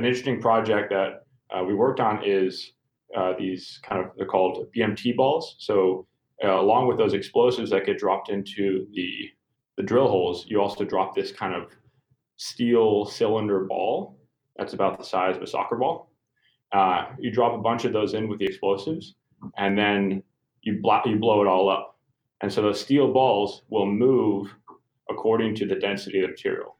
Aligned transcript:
an 0.00 0.06
interesting 0.06 0.40
project 0.40 0.90
that 0.90 1.26
uh, 1.54 1.62
we 1.62 1.74
worked 1.74 2.00
on 2.00 2.22
is 2.24 2.72
uh, 3.14 3.34
these 3.38 3.78
kind 3.82 4.02
of 4.02 4.12
they're 4.16 4.26
called 4.26 4.66
BMT 4.74 5.14
balls. 5.14 5.56
So 5.58 6.06
uh, 6.42 6.58
along 6.58 6.88
with 6.88 6.96
those 6.96 7.12
explosives 7.12 7.70
that 7.70 7.84
get 7.84 7.98
dropped 7.98 8.30
into 8.30 8.86
the 8.94 9.28
the 9.76 9.82
drill 9.82 10.08
holes, 10.08 10.46
you 10.48 10.60
also 10.60 10.84
drop 10.84 11.14
this 11.14 11.32
kind 11.32 11.54
of 11.54 11.68
steel 12.36 13.04
cylinder 13.04 13.66
ball 13.66 14.18
that's 14.56 14.72
about 14.72 14.98
the 14.98 15.04
size 15.04 15.36
of 15.36 15.42
a 15.42 15.46
soccer 15.46 15.76
ball. 15.76 16.10
Uh, 16.72 17.06
you 17.18 17.30
drop 17.30 17.52
a 17.52 17.62
bunch 17.62 17.84
of 17.84 17.92
those 17.92 18.14
in 18.14 18.28
with 18.28 18.38
the 18.38 18.46
explosives, 18.46 19.16
and 19.58 19.76
then 19.76 20.22
you, 20.62 20.80
bl- 20.82 21.06
you 21.08 21.16
blow 21.16 21.42
it 21.42 21.48
all 21.48 21.68
up. 21.68 21.98
And 22.42 22.52
so 22.52 22.62
those 22.62 22.80
steel 22.80 23.12
balls 23.12 23.62
will 23.68 23.86
move 23.86 24.54
according 25.10 25.54
to 25.56 25.66
the 25.66 25.74
density 25.74 26.20
of 26.20 26.26
the 26.26 26.30
material. 26.30 26.76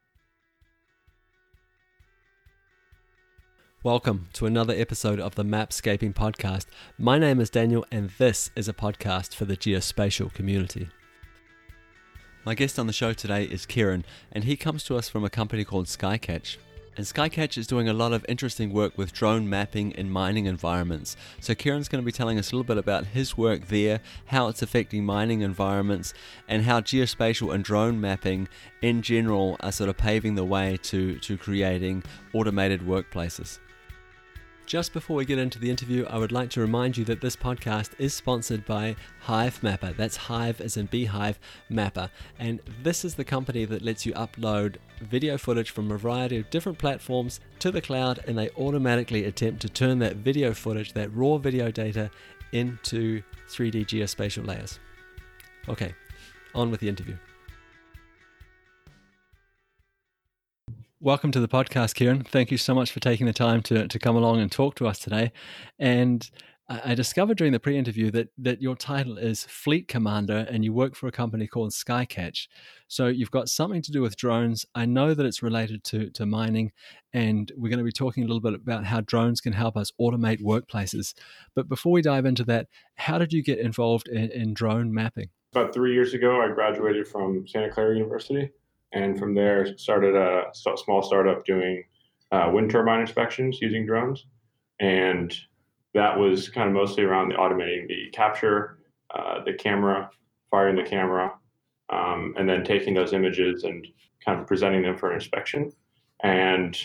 Welcome 3.82 4.28
to 4.34 4.44
another 4.44 4.74
episode 4.76 5.20
of 5.20 5.36
the 5.36 5.42
Mapscaping 5.42 6.12
Podcast. 6.12 6.66
My 6.98 7.18
name 7.18 7.40
is 7.40 7.48
Daniel, 7.48 7.86
and 7.90 8.10
this 8.18 8.50
is 8.54 8.68
a 8.68 8.74
podcast 8.74 9.34
for 9.34 9.46
the 9.46 9.56
geospatial 9.56 10.34
community. 10.34 10.90
My 12.44 12.54
guest 12.54 12.78
on 12.78 12.86
the 12.86 12.92
show 12.92 13.14
today 13.14 13.44
is 13.44 13.64
Kieran, 13.64 14.04
and 14.32 14.44
he 14.44 14.54
comes 14.54 14.84
to 14.84 14.98
us 14.98 15.08
from 15.08 15.24
a 15.24 15.30
company 15.30 15.64
called 15.64 15.86
Skycatch. 15.86 16.58
And 16.98 17.06
Skycatch 17.06 17.56
is 17.56 17.66
doing 17.66 17.88
a 17.88 17.94
lot 17.94 18.12
of 18.12 18.26
interesting 18.28 18.70
work 18.70 18.98
with 18.98 19.14
drone 19.14 19.48
mapping 19.48 19.92
in 19.92 20.10
mining 20.10 20.44
environments. 20.44 21.16
So, 21.40 21.54
Kieran's 21.54 21.88
going 21.88 22.02
to 22.02 22.06
be 22.06 22.12
telling 22.12 22.38
us 22.38 22.52
a 22.52 22.56
little 22.56 22.64
bit 22.64 22.76
about 22.76 23.06
his 23.06 23.38
work 23.38 23.68
there, 23.68 24.00
how 24.26 24.48
it's 24.48 24.60
affecting 24.60 25.06
mining 25.06 25.40
environments, 25.40 26.12
and 26.46 26.64
how 26.64 26.82
geospatial 26.82 27.54
and 27.54 27.64
drone 27.64 27.98
mapping 27.98 28.46
in 28.82 29.00
general 29.00 29.56
are 29.60 29.72
sort 29.72 29.88
of 29.88 29.96
paving 29.96 30.34
the 30.34 30.44
way 30.44 30.76
to, 30.82 31.18
to 31.20 31.38
creating 31.38 32.02
automated 32.34 32.82
workplaces. 32.82 33.58
Just 34.70 34.92
before 34.92 35.16
we 35.16 35.24
get 35.24 35.40
into 35.40 35.58
the 35.58 35.68
interview, 35.68 36.06
I 36.08 36.16
would 36.16 36.30
like 36.30 36.48
to 36.50 36.60
remind 36.60 36.96
you 36.96 37.04
that 37.06 37.20
this 37.20 37.34
podcast 37.34 37.90
is 37.98 38.14
sponsored 38.14 38.64
by 38.64 38.94
Hive 39.18 39.60
Mapper. 39.64 39.92
That's 39.94 40.16
Hive 40.16 40.60
as 40.60 40.76
in 40.76 40.86
Beehive 40.86 41.40
Mapper. 41.68 42.08
And 42.38 42.60
this 42.80 43.04
is 43.04 43.16
the 43.16 43.24
company 43.24 43.64
that 43.64 43.82
lets 43.82 44.06
you 44.06 44.12
upload 44.12 44.76
video 45.00 45.36
footage 45.38 45.70
from 45.70 45.90
a 45.90 45.98
variety 45.98 46.36
of 46.36 46.50
different 46.50 46.78
platforms 46.78 47.40
to 47.58 47.72
the 47.72 47.80
cloud, 47.80 48.20
and 48.28 48.38
they 48.38 48.50
automatically 48.50 49.24
attempt 49.24 49.60
to 49.62 49.68
turn 49.68 49.98
that 49.98 50.14
video 50.14 50.54
footage, 50.54 50.92
that 50.92 51.12
raw 51.16 51.36
video 51.36 51.72
data, 51.72 52.08
into 52.52 53.24
3D 53.48 53.86
geospatial 53.86 54.46
layers. 54.46 54.78
Okay, 55.68 55.92
on 56.54 56.70
with 56.70 56.78
the 56.78 56.88
interview. 56.88 57.16
Welcome 61.02 61.30
to 61.32 61.40
the 61.40 61.48
podcast, 61.48 61.94
Kieran. 61.94 62.24
Thank 62.24 62.50
you 62.50 62.58
so 62.58 62.74
much 62.74 62.92
for 62.92 63.00
taking 63.00 63.24
the 63.26 63.32
time 63.32 63.62
to, 63.62 63.88
to 63.88 63.98
come 63.98 64.16
along 64.16 64.38
and 64.38 64.52
talk 64.52 64.74
to 64.74 64.86
us 64.86 64.98
today. 64.98 65.32
And 65.78 66.30
I 66.68 66.94
discovered 66.94 67.38
during 67.38 67.54
the 67.54 67.58
pre-interview 67.58 68.10
that 68.10 68.28
that 68.36 68.60
your 68.60 68.76
title 68.76 69.16
is 69.16 69.44
Fleet 69.44 69.88
Commander, 69.88 70.46
and 70.50 70.62
you 70.62 70.74
work 70.74 70.94
for 70.94 71.06
a 71.06 71.12
company 71.12 71.46
called 71.46 71.70
Skycatch. 71.70 72.48
So 72.86 73.06
you've 73.06 73.30
got 73.30 73.48
something 73.48 73.80
to 73.80 73.90
do 73.90 74.02
with 74.02 74.14
drones. 74.14 74.66
I 74.74 74.84
know 74.84 75.14
that 75.14 75.24
it's 75.24 75.42
related 75.42 75.84
to 75.84 76.10
to 76.10 76.26
mining, 76.26 76.70
and 77.14 77.50
we're 77.56 77.70
going 77.70 77.78
to 77.78 77.84
be 77.84 77.92
talking 77.92 78.22
a 78.22 78.26
little 78.26 78.42
bit 78.42 78.52
about 78.52 78.84
how 78.84 79.00
drones 79.00 79.40
can 79.40 79.54
help 79.54 79.78
us 79.78 79.90
automate 79.98 80.42
workplaces. 80.42 81.14
But 81.54 81.66
before 81.66 81.92
we 81.92 82.02
dive 82.02 82.26
into 82.26 82.44
that, 82.44 82.66
how 82.96 83.16
did 83.16 83.32
you 83.32 83.42
get 83.42 83.58
involved 83.58 84.06
in, 84.06 84.30
in 84.32 84.52
drone 84.52 84.92
mapping? 84.92 85.30
About 85.52 85.72
three 85.72 85.94
years 85.94 86.12
ago, 86.12 86.42
I 86.42 86.52
graduated 86.52 87.08
from 87.08 87.48
Santa 87.48 87.70
Clara 87.70 87.96
University 87.96 88.50
and 88.92 89.18
from 89.18 89.34
there 89.34 89.76
started 89.78 90.16
a 90.16 90.44
small 90.76 91.02
startup 91.02 91.44
doing 91.44 91.84
uh, 92.32 92.50
wind 92.52 92.70
turbine 92.70 93.00
inspections 93.00 93.58
using 93.60 93.86
drones, 93.86 94.26
and 94.80 95.36
that 95.94 96.18
was 96.18 96.48
kind 96.48 96.68
of 96.68 96.74
mostly 96.74 97.04
around 97.04 97.28
the 97.28 97.34
automating 97.34 97.88
the 97.88 98.08
capture, 98.12 98.78
uh, 99.14 99.42
the 99.44 99.52
camera, 99.54 100.10
firing 100.50 100.76
the 100.76 100.88
camera, 100.88 101.32
um, 101.90 102.34
and 102.38 102.48
then 102.48 102.64
taking 102.64 102.94
those 102.94 103.12
images 103.12 103.64
and 103.64 103.86
kind 104.24 104.40
of 104.40 104.46
presenting 104.46 104.82
them 104.82 104.96
for 104.96 105.10
an 105.10 105.16
inspection. 105.16 105.72
And 106.22 106.78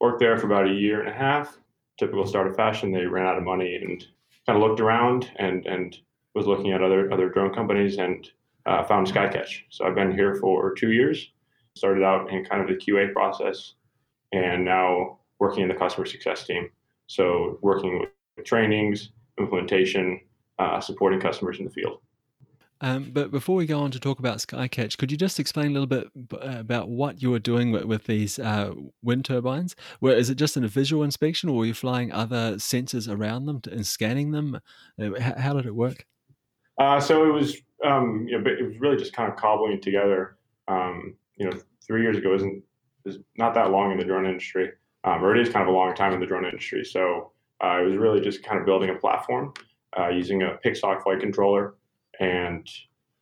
worked 0.00 0.20
there 0.20 0.36
for 0.36 0.46
about 0.46 0.68
a 0.68 0.72
year 0.72 1.00
and 1.00 1.08
a 1.08 1.12
half. 1.12 1.58
Typical 1.98 2.26
startup 2.26 2.56
fashion, 2.56 2.92
they 2.92 3.04
ran 3.04 3.26
out 3.26 3.36
of 3.36 3.44
money 3.44 3.76
and 3.76 4.04
kind 4.46 4.60
of 4.60 4.66
looked 4.66 4.80
around 4.80 5.30
and 5.36 5.66
and 5.66 5.98
was 6.34 6.46
looking 6.46 6.72
at 6.72 6.82
other 6.82 7.12
other 7.12 7.28
drone 7.28 7.54
companies 7.54 7.98
and 7.98 8.30
uh, 8.66 8.82
found 8.84 9.06
Skycatch. 9.06 9.62
So 9.68 9.84
I've 9.84 9.94
been 9.94 10.12
here 10.12 10.34
for 10.36 10.74
two 10.74 10.92
years 10.92 11.30
started 11.76 12.02
out 12.02 12.30
in 12.30 12.44
kind 12.44 12.62
of 12.62 12.68
the 12.68 12.74
QA 12.74 13.12
process 13.12 13.74
and 14.32 14.64
now 14.64 15.18
working 15.38 15.62
in 15.62 15.68
the 15.68 15.74
customer 15.74 16.06
success 16.06 16.46
team. 16.46 16.70
So 17.06 17.58
working 17.62 17.98
with 17.98 18.44
trainings, 18.44 19.10
implementation, 19.38 20.20
uh, 20.58 20.80
supporting 20.80 21.20
customers 21.20 21.58
in 21.58 21.64
the 21.64 21.70
field. 21.70 22.00
Um, 22.82 23.10
but 23.12 23.30
before 23.30 23.56
we 23.56 23.66
go 23.66 23.80
on 23.80 23.90
to 23.90 24.00
talk 24.00 24.20
about 24.20 24.38
Skycatch, 24.38 24.96
could 24.96 25.10
you 25.10 25.18
just 25.18 25.38
explain 25.38 25.66
a 25.66 25.70
little 25.70 25.86
bit 25.86 26.08
about 26.40 26.88
what 26.88 27.20
you 27.20 27.30
were 27.30 27.38
doing 27.38 27.72
with, 27.72 27.84
with 27.84 28.04
these 28.04 28.38
uh, 28.38 28.72
wind 29.02 29.26
turbines? 29.26 29.76
Where 29.98 30.16
is 30.16 30.30
it 30.30 30.36
just 30.36 30.56
in 30.56 30.64
a 30.64 30.68
visual 30.68 31.02
inspection, 31.02 31.50
or 31.50 31.58
were 31.58 31.66
you 31.66 31.74
flying 31.74 32.10
other 32.10 32.54
sensors 32.54 33.06
around 33.06 33.44
them 33.46 33.60
and 33.70 33.86
scanning 33.86 34.30
them? 34.30 34.60
Uh, 34.98 35.20
how, 35.20 35.34
how 35.36 35.52
did 35.52 35.66
it 35.66 35.74
work? 35.74 36.06
Uh, 36.78 36.98
so 36.98 37.28
it 37.28 37.32
was, 37.32 37.58
um, 37.84 38.26
you 38.26 38.40
know, 38.40 38.50
it 38.50 38.66
was 38.66 38.78
really 38.78 38.96
just 38.96 39.12
kind 39.12 39.30
of 39.30 39.36
cobbling 39.36 39.78
together 39.82 40.38
um, 40.66 41.16
you 41.40 41.48
know, 41.48 41.58
three 41.84 42.02
years 42.02 42.18
ago 42.18 42.34
isn't 42.34 42.62
is 43.06 43.18
not 43.38 43.54
that 43.54 43.70
long 43.70 43.90
in 43.90 43.98
the 43.98 44.04
drone 44.04 44.26
industry, 44.26 44.70
um, 45.04 45.24
or 45.24 45.34
it 45.34 45.40
is 45.40 45.52
kind 45.52 45.66
of 45.66 45.74
a 45.74 45.76
long 45.76 45.94
time 45.94 46.12
in 46.12 46.20
the 46.20 46.26
drone 46.26 46.44
industry. 46.44 46.84
So 46.84 47.32
uh, 47.64 47.80
it 47.80 47.86
was 47.86 47.96
really 47.96 48.20
just 48.20 48.42
kind 48.42 48.60
of 48.60 48.66
building 48.66 48.90
a 48.90 48.94
platform 48.94 49.54
uh, 49.98 50.08
using 50.08 50.42
a 50.42 50.58
Pixhawk 50.64 51.02
flight 51.02 51.18
controller 51.18 51.76
and 52.20 52.68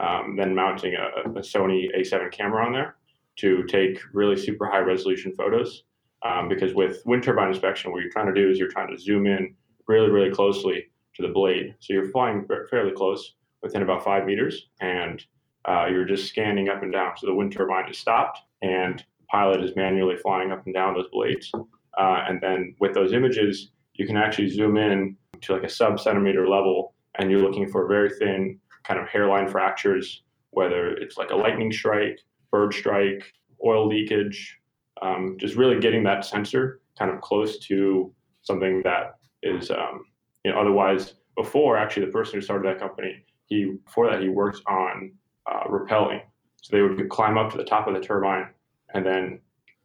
um, 0.01 0.35
then 0.37 0.53
mounting 0.53 0.95
a, 0.95 1.31
a, 1.31 1.43
Sony 1.43 1.87
A7 1.97 2.33
camera 2.33 2.67
on 2.67 2.73
there 2.73 2.97
to 3.37 3.63
take 3.65 4.01
really 4.13 4.37
super 4.37 4.67
high 4.67 4.81
resolution 4.81 5.33
photos. 5.33 5.85
Um, 6.25 6.49
because 6.49 6.75
with 6.75 7.01
wind 7.07 7.23
turbine 7.23 7.49
inspection, 7.49 7.93
what 7.93 8.03
you're 8.03 8.11
trying 8.11 8.33
to 8.35 8.41
do 8.41 8.51
is 8.51 8.59
you're 8.59 8.71
trying 8.71 8.91
to 8.91 9.01
zoom 9.01 9.29
in 9.29 9.55
really, 9.87 10.11
really 10.11 10.31
closely 10.31 10.87
to 11.15 11.23
the 11.23 11.33
blade. 11.33 11.77
So 11.79 11.93
you're 11.93 12.11
flying 12.11 12.45
fairly 12.69 12.93
close 12.93 13.35
within 13.63 13.83
about 13.83 14.03
five 14.03 14.27
meters, 14.27 14.69
and 14.81 15.25
uh, 15.69 15.87
you're 15.87 16.05
just 16.05 16.29
scanning 16.29 16.69
up 16.69 16.83
and 16.83 16.93
down. 16.93 17.13
So 17.17 17.27
the 17.27 17.35
wind 17.35 17.53
turbine 17.53 17.91
is 17.91 17.99
stopped, 17.99 18.41
and 18.63 18.99
the 18.99 19.27
pilot 19.31 19.63
is 19.63 19.77
manually 19.77 20.17
flying 20.17 20.51
up 20.51 20.65
and 20.65 20.75
down 20.75 20.95
those 20.95 21.09
blades. 21.13 21.53
Uh, 21.99 22.25
and 22.27 22.41
then 22.41 22.75
with 22.81 22.95
those 22.95 23.13
images, 23.13 23.71
you 23.95 24.07
can 24.07 24.17
actually 24.17 24.49
zoom 24.49 24.77
in 24.77 25.17
to 25.43 25.53
like 25.53 25.65
a 25.65 25.69
sub 25.69 26.01
centimeter 26.01 26.49
level, 26.49 26.95
and 27.17 27.31
you're 27.31 27.41
looking 27.41 27.69
for 27.69 27.87
very 27.87 28.11
thin 28.19 28.59
kind 28.85 28.99
of 28.99 29.09
hairline 29.09 29.49
fractures, 29.49 30.23
whether 30.51 30.93
it's 30.93 31.19
like 31.19 31.31
a 31.31 31.37
lightning 31.37 31.71
strike, 31.71 32.19
bird 32.51 32.73
strike, 32.73 33.33
oil 33.67 33.87
leakage, 33.87 34.57
um, 35.03 35.37
just 35.39 35.57
really 35.57 35.79
getting 35.79 36.03
that 36.05 36.25
sensor 36.25 36.81
kind 36.99 37.11
of 37.11 37.21
close 37.21 37.59
to 37.59 38.13
something 38.43 38.81
that 38.83 39.17
is, 39.43 39.71
um, 39.71 40.05
you 40.45 40.51
know, 40.51 40.59
otherwise 40.59 41.15
before 41.37 41.77
actually 41.77 42.07
the 42.07 42.13
person 42.13 42.37
who 42.37 42.41
started 42.41 42.67
that 42.67 42.81
company, 42.81 43.25
he 43.47 43.77
before 43.85 44.11
that 44.11 44.23
he 44.23 44.29
worked 44.29 44.61
on 44.67 45.13
uh, 45.51 45.65
rappelling. 45.69 46.23
So 46.63 46.77
they 46.77 46.83
would 46.83 47.09
climb 47.09 47.39
up 47.39 47.51
to 47.53 47.57
the 47.57 47.65
top 47.65 47.87
of 47.87 47.95
the 47.95 48.01
turbine 48.01 48.49
and 48.95 49.05
then 49.05 49.41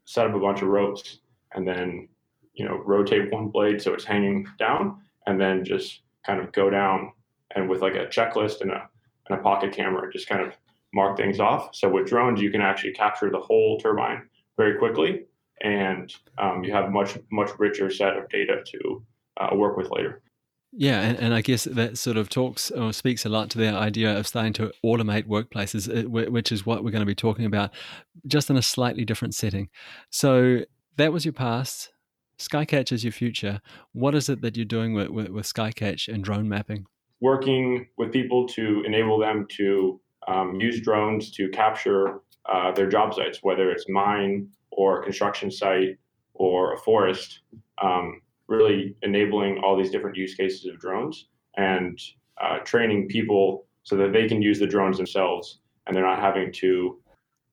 set 0.05 0.25
up 0.25 0.35
a 0.35 0.39
bunch 0.39 0.61
of 0.61 0.67
ropes 0.67 1.19
and 1.53 1.67
then, 1.67 2.09
you 2.53 2.65
know, 2.65 2.81
rotate 2.85 3.31
one 3.31 3.47
blade 3.49 3.81
so 3.81 3.93
it's 3.93 4.03
hanging 4.03 4.45
down 4.57 4.99
and 5.27 5.39
then 5.39 5.63
just 5.63 6.01
kind 6.25 6.39
of 6.39 6.51
go 6.51 6.69
down 6.69 7.11
and 7.55 7.69
with 7.69 7.81
like 7.81 7.95
a 7.95 8.07
checklist 8.07 8.61
and 8.61 8.71
a, 8.71 8.89
and 9.29 9.39
a 9.39 9.43
pocket 9.43 9.71
camera, 9.71 10.11
just 10.11 10.27
kind 10.27 10.41
of 10.41 10.53
mark 10.93 11.17
things 11.17 11.39
off. 11.39 11.75
So 11.75 11.89
with 11.89 12.07
drones, 12.07 12.41
you 12.41 12.51
can 12.51 12.61
actually 12.61 12.93
capture 12.93 13.29
the 13.29 13.39
whole 13.39 13.79
turbine 13.79 14.27
very 14.57 14.77
quickly 14.77 15.25
and 15.61 16.13
um, 16.37 16.63
you 16.63 16.73
have 16.73 16.91
much, 16.91 17.17
much 17.31 17.51
richer 17.57 17.89
set 17.89 18.17
of 18.17 18.27
data 18.29 18.63
to 18.65 19.03
uh, 19.37 19.55
work 19.55 19.77
with 19.77 19.89
later. 19.91 20.21
Yeah, 20.75 21.01
and, 21.01 21.19
and 21.19 21.33
I 21.35 21.41
guess 21.41 21.65
that 21.65 21.99
sort 21.99 22.17
of 22.17 22.29
talks 22.29 22.71
or 22.71 22.93
speaks 22.93 23.25
a 23.25 23.29
lot 23.29 23.51
to 23.51 23.59
the 23.59 23.69
idea 23.69 24.17
of 24.17 24.25
starting 24.25 24.53
to 24.53 24.71
automate 24.83 25.27
workplaces, 25.27 25.87
uh, 25.87 26.09
which 26.09 26.51
is 26.51 26.65
what 26.65 26.83
we're 26.83 26.89
going 26.89 27.01
to 27.01 27.05
be 27.05 27.13
talking 27.13 27.45
about, 27.45 27.71
just 28.25 28.49
in 28.49 28.57
a 28.57 28.61
slightly 28.61 29.05
different 29.05 29.35
setting. 29.35 29.69
So 30.09 30.61
that 30.97 31.13
was 31.13 31.25
your 31.25 31.33
past. 31.33 31.91
Skycatch 32.39 32.91
is 32.91 33.03
your 33.03 33.11
future. 33.11 33.61
What 33.91 34.15
is 34.15 34.29
it 34.29 34.41
that 34.41 34.57
you're 34.57 34.65
doing 34.65 34.93
with, 34.93 35.09
with, 35.09 35.29
with 35.29 35.45
Skycatch 35.45 36.11
and 36.11 36.23
drone 36.23 36.49
mapping? 36.49 36.87
Working 37.21 37.87
with 37.97 38.11
people 38.11 38.47
to 38.49 38.83
enable 38.83 39.19
them 39.19 39.45
to 39.57 40.01
um, 40.27 40.59
use 40.59 40.81
drones 40.81 41.29
to 41.31 41.49
capture 41.49 42.21
uh, 42.51 42.71
their 42.71 42.89
job 42.89 43.13
sites, 43.13 43.39
whether 43.43 43.69
it's 43.69 43.85
mine 43.87 44.49
or 44.71 44.99
a 44.99 45.03
construction 45.03 45.51
site 45.51 45.97
or 46.33 46.73
a 46.73 46.77
forest. 46.77 47.41
Um, 47.81 48.21
really 48.53 48.95
enabling 49.01 49.59
all 49.59 49.77
these 49.77 49.91
different 49.91 50.15
use 50.15 50.35
cases 50.35 50.65
of 50.65 50.79
drones 50.79 51.27
and 51.57 51.99
uh, 52.41 52.59
training 52.59 53.07
people 53.07 53.65
so 53.83 53.95
that 53.95 54.13
they 54.13 54.27
can 54.27 54.41
use 54.41 54.59
the 54.59 54.67
drones 54.67 54.97
themselves 54.97 55.59
and 55.85 55.95
they're 55.95 56.05
not 56.05 56.19
having 56.19 56.51
to 56.51 56.99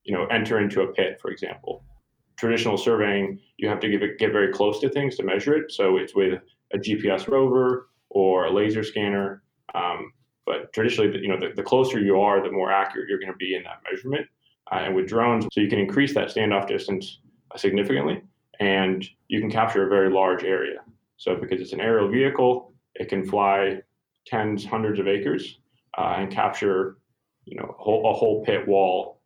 you 0.05 0.14
know 0.14 0.26
enter 0.26 0.61
into 0.61 0.82
a 0.82 0.93
pit 0.93 1.19
for 1.20 1.31
example 1.31 1.85
traditional 2.41 2.79
surveying, 2.79 3.38
you 3.58 3.69
have 3.69 3.81
to 3.81 3.88
get, 3.88 4.19
get 4.19 4.32
very 4.32 4.50
close 4.50 4.81
to 4.81 4.88
things 4.88 5.17
to 5.17 5.23
measure 5.23 5.55
it. 5.55 5.70
So 5.70 5.99
it's 5.99 6.14
with 6.14 6.41
a 6.73 6.79
GPS 6.79 7.29
rover 7.29 7.91
or 8.08 8.47
a 8.47 8.50
laser 8.50 8.82
scanner. 8.82 9.43
Um, 9.75 10.12
but 10.47 10.73
traditionally, 10.73 11.20
you 11.20 11.29
know, 11.29 11.38
the, 11.38 11.50
the, 11.55 11.62
closer 11.62 12.00
you 12.00 12.19
are, 12.19 12.43
the 12.43 12.50
more 12.50 12.73
accurate 12.73 13.08
you're 13.11 13.20
going 13.20 13.31
to 13.31 13.37
be 13.37 13.55
in 13.55 13.62
that 13.64 13.82
measurement. 13.88 14.26
Uh, 14.73 14.76
and 14.76 14.94
with 14.97 15.06
drones, 15.06 15.47
so 15.52 15.61
you 15.61 15.69
can 15.69 15.79
increase 15.79 16.14
that 16.14 16.29
standoff 16.29 16.67
distance 16.67 17.20
significantly, 17.56 18.23
and 18.61 19.09
you 19.29 19.41
can 19.41 19.51
capture 19.51 19.87
a 19.87 19.89
very 19.89 20.11
large 20.11 20.45
area. 20.45 20.81
So 21.17 21.35
because 21.35 21.61
it's 21.61 21.73
an 21.73 21.81
aerial 21.81 22.09
vehicle, 22.09 22.73
it 22.95 23.09
can 23.09 23.27
fly 23.27 23.81
tens, 24.27 24.65
hundreds 24.65 25.01
of 25.01 25.09
acres 25.09 25.59
uh, 25.99 26.17
and 26.19 26.31
capture, 26.31 26.99
you 27.47 27.57
know, 27.57 27.75
a 27.79 27.83
whole, 27.83 28.11
a 28.11 28.12
whole 28.12 28.45
pit 28.45 28.67
wall 28.69 29.21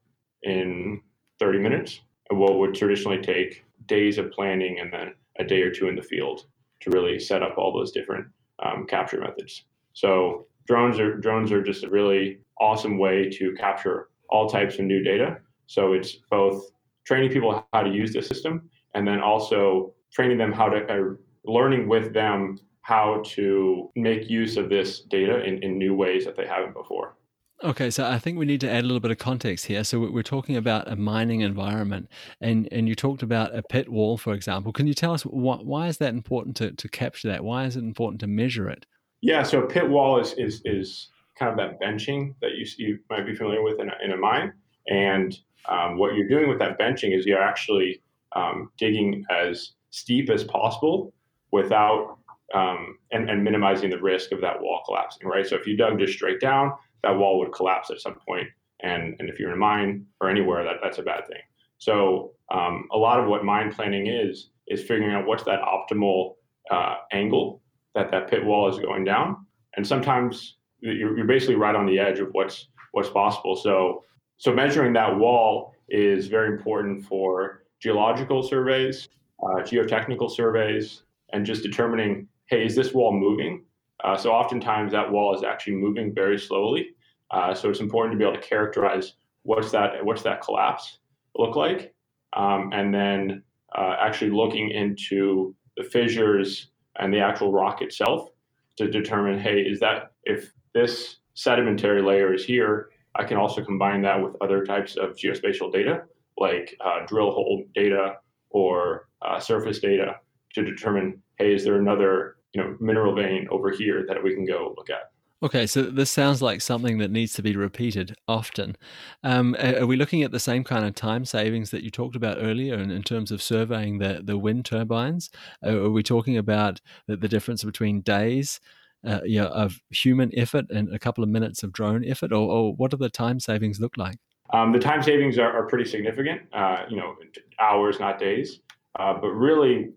in 0.45 1.01
30 1.41 1.59
minutes. 1.59 2.01
What 2.31 2.59
would 2.59 2.75
traditionally 2.75 3.21
take 3.21 3.65
days 3.87 4.19
of 4.19 4.31
planning 4.31 4.79
and 4.81 4.93
then 4.93 5.15
a 5.39 5.45
day 5.45 5.63
or 5.63 5.71
two 5.71 5.89
in 5.89 5.97
the 5.97 6.03
field 6.03 6.47
to 6.81 6.91
really 6.91 7.19
set 7.19 7.43
up 7.43 7.59
all 7.59 7.73
those 7.73 7.93
different 7.93 8.27
um, 8.65 8.87
capture 8.87 9.21
methods. 9.21 9.65
So 9.93 10.47
drones 10.67 10.99
are 10.99 11.17
drones 11.17 11.53
are 11.53 11.63
just 11.63 11.85
a 11.85 11.91
really 11.91 12.39
awesome 12.61 12.99
way 12.99 13.29
to 13.31 13.55
capture 13.55 14.09
all 14.31 14.49
types 14.49 14.79
of 14.79 14.85
new 14.85 15.03
data. 15.03 15.39
So 15.67 15.93
it's 15.93 16.17
both 16.31 16.71
training 17.05 17.31
people 17.31 17.67
how 17.73 17.83
to 17.83 17.91
use 17.91 18.13
the 18.13 18.23
system 18.23 18.71
and 18.95 19.07
then 19.07 19.21
also 19.21 19.93
training 20.13 20.39
them 20.39 20.53
how 20.53 20.69
to 20.69 20.85
uh, 20.87 21.15
learning 21.45 21.89
with 21.89 22.13
them 22.13 22.59
how 22.83 23.23
to 23.25 23.91
make 23.97 24.29
use 24.29 24.57
of 24.57 24.69
this 24.69 25.01
data 25.01 25.43
in, 25.43 25.63
in 25.63 25.79
new 25.79 25.95
ways 25.95 26.25
that 26.25 26.37
they 26.37 26.47
haven't 26.47 26.75
before. 26.75 27.17
Okay, 27.63 27.91
so 27.91 28.07
I 28.07 28.19
think 28.19 28.37
we 28.37 28.45
need 28.45 28.61
to 28.61 28.71
add 28.71 28.85
a 28.85 28.87
little 28.87 29.01
bit 29.01 29.11
of 29.11 29.17
context 29.17 29.67
here. 29.67 29.85
So 29.85 30.01
we're 30.01 30.23
talking 30.23 30.57
about 30.57 30.91
a 30.91 30.97
mining 30.97 31.41
environment, 31.41 32.11
and, 32.41 32.69
and 32.71 32.87
you 32.87 32.95
talked 32.95 33.23
about 33.23 33.57
a 33.57 33.63
pit 33.63 33.89
wall, 33.89 34.19
for 34.19 34.35
example. 34.35 34.71
Can 34.71 34.87
you 34.87 34.93
tell 34.93 35.15
us 35.15 35.23
why, 35.23 35.57
why 35.57 35.87
is 35.87 35.97
that 35.99 36.13
important 36.13 36.57
to, 36.57 36.73
to 36.73 36.89
capture 36.89 37.29
that? 37.29 37.43
Why 37.43 37.65
is 37.65 37.77
it 37.77 37.85
important 37.85 38.21
to 38.21 38.27
measure 38.27 38.69
it? 38.69 38.85
Yeah, 39.23 39.45
so 39.45 39.63
a 39.63 39.67
pit 39.67 39.89
wall 39.89 40.21
is, 40.21 40.35
is, 40.37 40.61
is 40.67 41.09
kind 41.39 41.51
of 41.51 41.57
that 41.57 41.81
benching 41.81 42.35
that 42.43 42.51
you, 42.57 42.67
you 42.77 42.99
might 43.09 43.25
be 43.25 43.35
familiar 43.35 43.63
with 43.63 43.81
in 43.81 43.89
a, 43.89 43.95
in 44.05 44.13
a 44.13 44.17
mine. 44.17 44.53
And 44.89 45.35
um, 45.67 45.97
what 45.97 46.15
you're 46.15 46.29
doing 46.29 46.51
with 46.51 46.59
that 46.59 46.79
benching 46.79 47.17
is 47.17 47.25
you're 47.25 47.43
actually 47.43 48.03
um, 48.35 48.71
digging 48.79 49.25
as 49.31 49.73
steep 49.91 50.31
as 50.31 50.45
possible 50.45 51.13
without 51.53 52.19
um, 52.55 52.99
and, 53.11 53.31
and 53.31 53.43
minimizing 53.43 53.91
the 53.91 54.01
risk 54.01 54.33
of 54.33 54.41
that 54.41 54.61
wall 54.61 54.83
collapsing, 54.87 55.27
right? 55.27 55.47
So 55.47 55.57
if 55.57 55.67
you 55.67 55.77
dug 55.77 55.99
just 55.99 56.13
straight 56.15 56.41
down, 56.41 56.73
that 57.03 57.17
wall 57.17 57.39
would 57.39 57.53
collapse 57.53 57.91
at 57.91 58.01
some 58.01 58.17
point. 58.27 58.49
and 58.81 59.17
and 59.19 59.29
if 59.29 59.39
you're 59.39 59.51
in 59.51 59.57
a 59.57 59.59
mine 59.59 60.07
or 60.21 60.29
anywhere, 60.29 60.65
that 60.65 60.77
that's 60.83 60.99
a 60.99 61.03
bad 61.03 61.27
thing. 61.27 61.41
So 61.79 62.33
um, 62.53 62.87
a 62.93 62.97
lot 62.97 63.21
of 63.21 63.27
what 63.27 63.45
mine 63.45 63.73
planning 63.73 64.07
is 64.07 64.51
is 64.69 64.81
figuring 64.81 65.15
out 65.15 65.27
what's 65.27 65.45
that 65.45 65.61
optimal 65.61 66.35
uh, 66.71 66.97
angle 67.13 67.63
that 67.95 68.11
that 68.11 68.29
pit 68.29 68.45
wall 68.45 68.69
is 68.69 68.79
going 68.79 69.05
down, 69.05 69.47
and 69.77 69.87
sometimes 69.87 70.57
you're, 70.81 71.17
you're 71.17 71.27
basically 71.27 71.55
right 71.57 71.75
on 71.75 71.87
the 71.87 71.99
edge 71.99 72.19
of 72.21 72.29
what's 72.33 72.69
what's 72.93 73.11
possible. 73.11 73.57
So 73.57 74.05
so 74.37 74.53
measuring 74.53 74.93
that 74.95 75.17
wall 75.17 75.73
is 75.89 76.29
very 76.29 76.49
important 76.49 77.05
for 77.05 77.64
geological 77.85 78.43
surveys, 78.43 79.11
uh, 79.43 79.61
geotechnical 79.61 80.31
surveys, 80.31 81.03
and 81.35 81.45
just 81.45 81.63
determining, 81.63 82.27
hey, 82.47 82.65
is 82.65 82.75
this 82.75 82.95
wall 82.95 83.13
moving? 83.13 83.63
Uh, 84.03 84.17
so 84.17 84.33
oftentimes 84.33 84.91
that 84.93 85.11
wall 85.13 85.37
is 85.37 85.45
actually 85.45 85.75
moving 85.75 86.15
very 86.15 86.39
slowly. 86.39 86.89
Uh, 87.31 87.53
so 87.53 87.69
it's 87.69 87.81
important 87.81 88.13
to 88.13 88.19
be 88.19 88.25
able 88.25 88.41
to 88.41 88.49
characterize 88.49 89.15
what's 89.43 89.71
that 89.71 90.03
what's 90.03 90.23
that 90.23 90.41
collapse 90.41 90.99
look 91.37 91.57
like, 91.57 91.95
um, 92.35 92.71
and 92.73 92.95
then 92.95 93.43
uh, 93.77 93.97
actually 94.01 94.31
looking 94.31 94.71
into 94.71 95.55
the 95.77 95.85
fissures 95.85 96.71
and 96.99 97.13
the 97.13 97.21
actual 97.21 97.53
rock 97.53 97.83
itself 97.83 98.31
to 98.77 98.89
determine, 98.89 99.39
hey, 99.39 99.59
is 99.61 99.79
that 99.81 100.13
if 100.25 100.55
this 100.73 101.17
sedimentary 101.35 102.01
layer 102.01 102.33
is 102.33 102.47
here, 102.47 102.91
I 103.15 103.25
can 103.25 103.37
also 103.37 103.63
combine 103.63 104.01
that 104.03 104.23
with 104.23 104.37
other 104.41 104.65
types 104.65 104.97
of 104.97 105.17
geospatial 105.17 105.71
data 105.71 106.05
like 106.39 106.77
uh, 106.85 107.07
drill 107.07 107.31
hole 107.31 107.65
data 107.75 108.15
or 108.51 109.09
uh, 109.23 109.41
surface 109.41 109.79
data 109.79 110.17
to 110.55 110.65
determine, 110.65 111.23
hey, 111.39 111.55
is 111.55 111.65
there 111.65 111.79
another 111.79 112.37
you 112.53 112.63
know 112.63 112.77
mineral 112.81 113.15
vein 113.15 113.47
over 113.51 113.71
here 113.71 114.05
that 114.09 114.23
we 114.23 114.35
can 114.35 114.45
go 114.45 114.75
look 114.77 114.91
at? 114.91 115.11
Okay, 115.43 115.67
so 115.67 115.83
this 115.83 116.11
sounds 116.11 116.41
like 116.41 116.63
something 116.63 116.97
that 116.99 117.11
needs 117.11 117.35
to 117.35 117.43
be 117.43 117.55
repeated 117.55 118.15
often. 118.27 118.77
Um, 119.23 119.55
are 119.61 119.85
we 119.85 119.97
looking 119.97 120.23
at 120.23 120.31
the 120.31 120.41
same 120.41 120.65
kind 120.65 120.87
of 120.87 120.95
time 120.95 121.27
savings 121.27 121.71
that 121.71 121.83
you 121.83 121.91
talked 121.91 122.17
about 122.17 122.39
earlier 122.41 122.77
in, 122.77 122.91
in 122.91 123.03
terms 123.03 123.31
of 123.31 123.43
surveying 123.43 123.99
the, 123.99 124.23
the 124.25 124.39
wind 124.39 124.65
turbines? 124.65 125.29
Are 125.63 125.91
we 125.91 126.03
talking 126.03 126.39
about 126.39 126.81
the, 127.07 127.19
the 127.19 127.29
difference 127.29 127.63
between 127.63 128.01
days 128.01 128.59
uh, 129.07 129.21
you 129.25 129.41
know, 129.41 129.49
of 129.49 129.81
human 129.91 130.31
effort 130.35 130.65
and 130.71 130.93
a 130.95 130.99
couple 130.99 131.23
of 131.23 131.29
minutes 131.29 131.63
of 131.63 131.73
drone 131.73 132.05
effort, 132.05 132.33
or, 132.33 132.51
or 132.51 132.75
what 132.75 132.91
do 132.91 132.97
the 132.97 133.11
time 133.11 133.39
savings 133.39 133.81
look 133.81 133.99
like? 133.99 134.17
Um, 134.55 134.71
the 134.71 134.79
time 134.79 135.03
savings 135.03 135.37
are, 135.37 135.51
are 135.51 135.67
pretty 135.67 135.85
significant, 135.85 136.43
uh, 136.53 136.85
you 136.89 136.97
know, 136.97 137.17
hours, 137.59 137.99
not 137.99 138.21
days. 138.21 138.61
Uh, 138.97 139.13
but 139.13 139.31
really, 139.31 139.91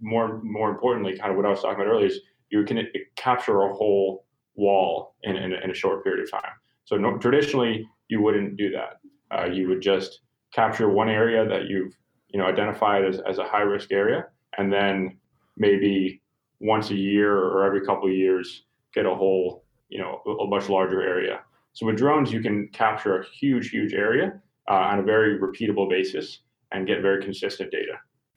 more 0.00 0.40
more 0.44 0.70
importantly, 0.70 1.18
kind 1.18 1.32
of 1.32 1.36
what 1.36 1.44
I 1.44 1.50
was 1.50 1.62
talking 1.62 1.80
about 1.80 1.90
earlier 1.90 2.06
is 2.06 2.20
you 2.50 2.64
can 2.64 2.86
capture 3.16 3.62
a 3.62 3.74
whole 3.74 4.24
wall 4.54 5.16
in, 5.24 5.34
in, 5.36 5.52
in 5.52 5.70
a 5.72 5.74
short 5.74 6.04
period 6.04 6.22
of 6.22 6.30
time. 6.30 6.52
So 6.84 6.96
no, 6.96 7.18
traditionally, 7.18 7.88
you 8.08 8.22
wouldn't 8.22 8.56
do 8.56 8.70
that. 8.70 9.00
Uh, 9.36 9.46
you 9.46 9.66
would 9.68 9.82
just 9.82 10.20
capture 10.52 10.88
one 10.88 11.08
area 11.08 11.46
that 11.48 11.66
you've 11.66 11.92
you 12.28 12.38
know 12.38 12.46
identified 12.46 13.04
as, 13.04 13.20
as 13.28 13.38
a 13.38 13.44
high 13.44 13.62
risk 13.62 13.90
area, 13.90 14.26
and 14.58 14.72
then 14.72 15.18
maybe 15.56 16.22
once 16.60 16.90
a 16.90 16.96
year 16.96 17.36
or 17.36 17.64
every 17.64 17.84
couple 17.84 18.08
of 18.08 18.14
years 18.14 18.62
get 18.94 19.06
a 19.06 19.14
whole 19.14 19.64
you 19.88 19.98
know 19.98 20.22
a 20.40 20.46
much 20.46 20.68
larger 20.68 21.02
area. 21.02 21.40
So 21.78 21.86
with 21.86 21.96
drones, 21.96 22.32
you 22.32 22.40
can 22.40 22.66
capture 22.72 23.20
a 23.20 23.24
huge 23.24 23.70
huge 23.70 23.94
area 23.94 24.32
uh, 24.68 24.74
on 24.74 24.98
a 24.98 25.02
very 25.04 25.38
repeatable 25.38 25.88
basis 25.88 26.40
and 26.72 26.88
get 26.88 27.02
very 27.02 27.22
consistent 27.22 27.70
data. 27.70 27.92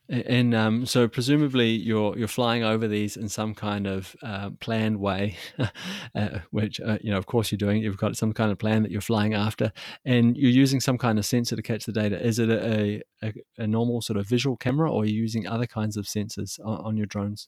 And 0.10 0.54
um, 0.54 0.86
so, 0.86 1.08
presumably, 1.08 1.70
you're 1.70 2.16
you're 2.16 2.28
flying 2.28 2.64
over 2.64 2.88
these 2.88 3.18
in 3.18 3.30
some 3.30 3.56
kind 3.56 3.88
of 3.88 4.16
uh, 4.22 4.52
planned 4.60 5.00
way, 5.00 5.38
uh, 6.16 6.40
which 6.52 6.80
uh, 6.82 7.00
you 7.02 7.10
know, 7.10 7.18
of 7.18 7.26
course, 7.26 7.52
you're 7.52 7.58
doing. 7.58 7.82
You've 7.82 7.98
got 7.98 8.16
some 8.16 8.32
kind 8.32 8.52
of 8.52 8.60
plan 8.60 8.84
that 8.84 8.92
you're 8.92 9.02
flying 9.02 9.34
after, 9.34 9.72
and 10.06 10.38
you're 10.38 10.52
using 10.52 10.80
some 10.80 11.00
kind 11.00 11.18
of 11.18 11.26
sensor 11.26 11.56
to 11.56 11.64
catch 11.64 11.86
the 11.86 11.94
data. 11.94 12.24
Is 12.24 12.38
it 12.38 12.52
a, 12.52 13.02
a, 13.24 13.34
a 13.58 13.66
normal 13.66 14.02
sort 14.02 14.18
of 14.18 14.28
visual 14.28 14.56
camera, 14.56 14.92
or 14.92 15.02
are 15.02 15.06
you 15.06 15.20
using 15.20 15.48
other 15.48 15.66
kinds 15.66 15.98
of 15.98 16.06
sensors 16.06 16.60
on, 16.64 16.78
on 16.86 16.96
your 16.98 17.08
drones? 17.08 17.48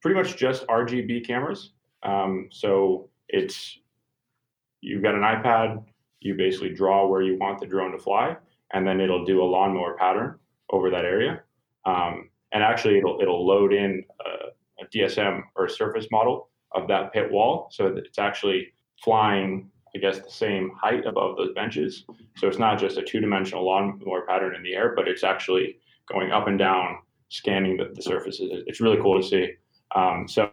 Pretty 0.00 0.18
much 0.18 0.38
just 0.38 0.66
RGB 0.68 1.26
cameras. 1.26 1.72
Um, 2.04 2.48
so 2.50 3.10
it's 3.28 3.78
you've 4.80 5.02
got 5.02 5.14
an 5.14 5.22
iPad. 5.22 5.84
You 6.20 6.34
basically 6.34 6.70
draw 6.70 7.06
where 7.06 7.22
you 7.22 7.38
want 7.38 7.60
the 7.60 7.66
drone 7.66 7.92
to 7.92 7.98
fly, 7.98 8.36
and 8.72 8.86
then 8.86 9.00
it'll 9.00 9.24
do 9.24 9.42
a 9.42 9.44
lawnmower 9.44 9.96
pattern 9.96 10.38
over 10.70 10.90
that 10.90 11.04
area 11.04 11.42
um, 11.86 12.30
and 12.52 12.62
actually, 12.62 12.98
it'll 12.98 13.18
it'll 13.20 13.46
load 13.46 13.72
in 13.72 14.04
a, 14.20 14.82
a, 14.82 14.86
DSM 14.88 15.42
or 15.54 15.66
a 15.66 15.70
surface 15.70 16.06
model 16.10 16.50
of 16.72 16.88
that 16.88 17.12
pit 17.12 17.30
wall, 17.30 17.68
so 17.70 17.90
that 17.90 18.04
it's 18.04 18.18
actually 18.18 18.72
flying, 19.02 19.70
I 19.94 19.98
guess, 19.98 20.18
the 20.18 20.30
same 20.30 20.72
height 20.80 21.06
above 21.06 21.36
those 21.36 21.54
benches. 21.54 22.04
So 22.36 22.48
it's 22.48 22.58
not 22.58 22.78
just 22.78 22.98
a 22.98 23.02
two-dimensional 23.02 23.64
lawnmower 23.64 24.26
pattern 24.26 24.54
in 24.54 24.62
the 24.62 24.74
air, 24.74 24.94
but 24.94 25.08
it's 25.08 25.24
actually 25.24 25.78
going 26.10 26.32
up 26.32 26.48
and 26.48 26.58
down, 26.58 26.98
scanning 27.28 27.76
the, 27.76 27.92
the 27.94 28.02
surfaces. 28.02 28.64
It's 28.66 28.80
really 28.80 29.00
cool 29.00 29.20
to 29.20 29.26
see. 29.26 29.52
Um, 29.94 30.26
so, 30.28 30.50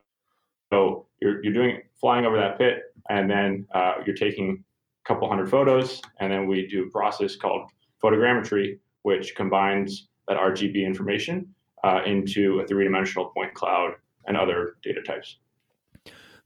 so 0.72 1.08
you're 1.20 1.44
you're 1.44 1.53
doing 1.53 1.82
flying 2.00 2.25
over 2.25 2.38
that 2.38 2.60
pit, 2.60 2.93
and 3.10 3.29
then 3.29 3.67
uh, 3.74 3.95
you're 4.05 4.15
taking 4.15 4.63
a 5.05 5.07
couple 5.07 5.27
hundred 5.27 5.50
photos, 5.50 6.01
and 6.19 6.31
then 6.31 6.48
we 6.48 6.67
do 6.67 6.86
a 6.86 6.89
process 6.89 7.36
called 7.36 7.69
photogrammetry, 8.03 8.79
which 9.03 9.36
combines 9.36 10.07
that 10.27 10.38
RGB 10.38 10.86
information 10.86 11.53
uh, 11.83 12.01
into 12.05 12.60
a 12.60 12.67
three 12.67 12.86
dimensional 12.86 13.31
point 13.36 13.53
cloud 13.53 13.93
and 14.25 14.38
other 14.38 14.75
data 14.83 15.01
types. 15.01 15.38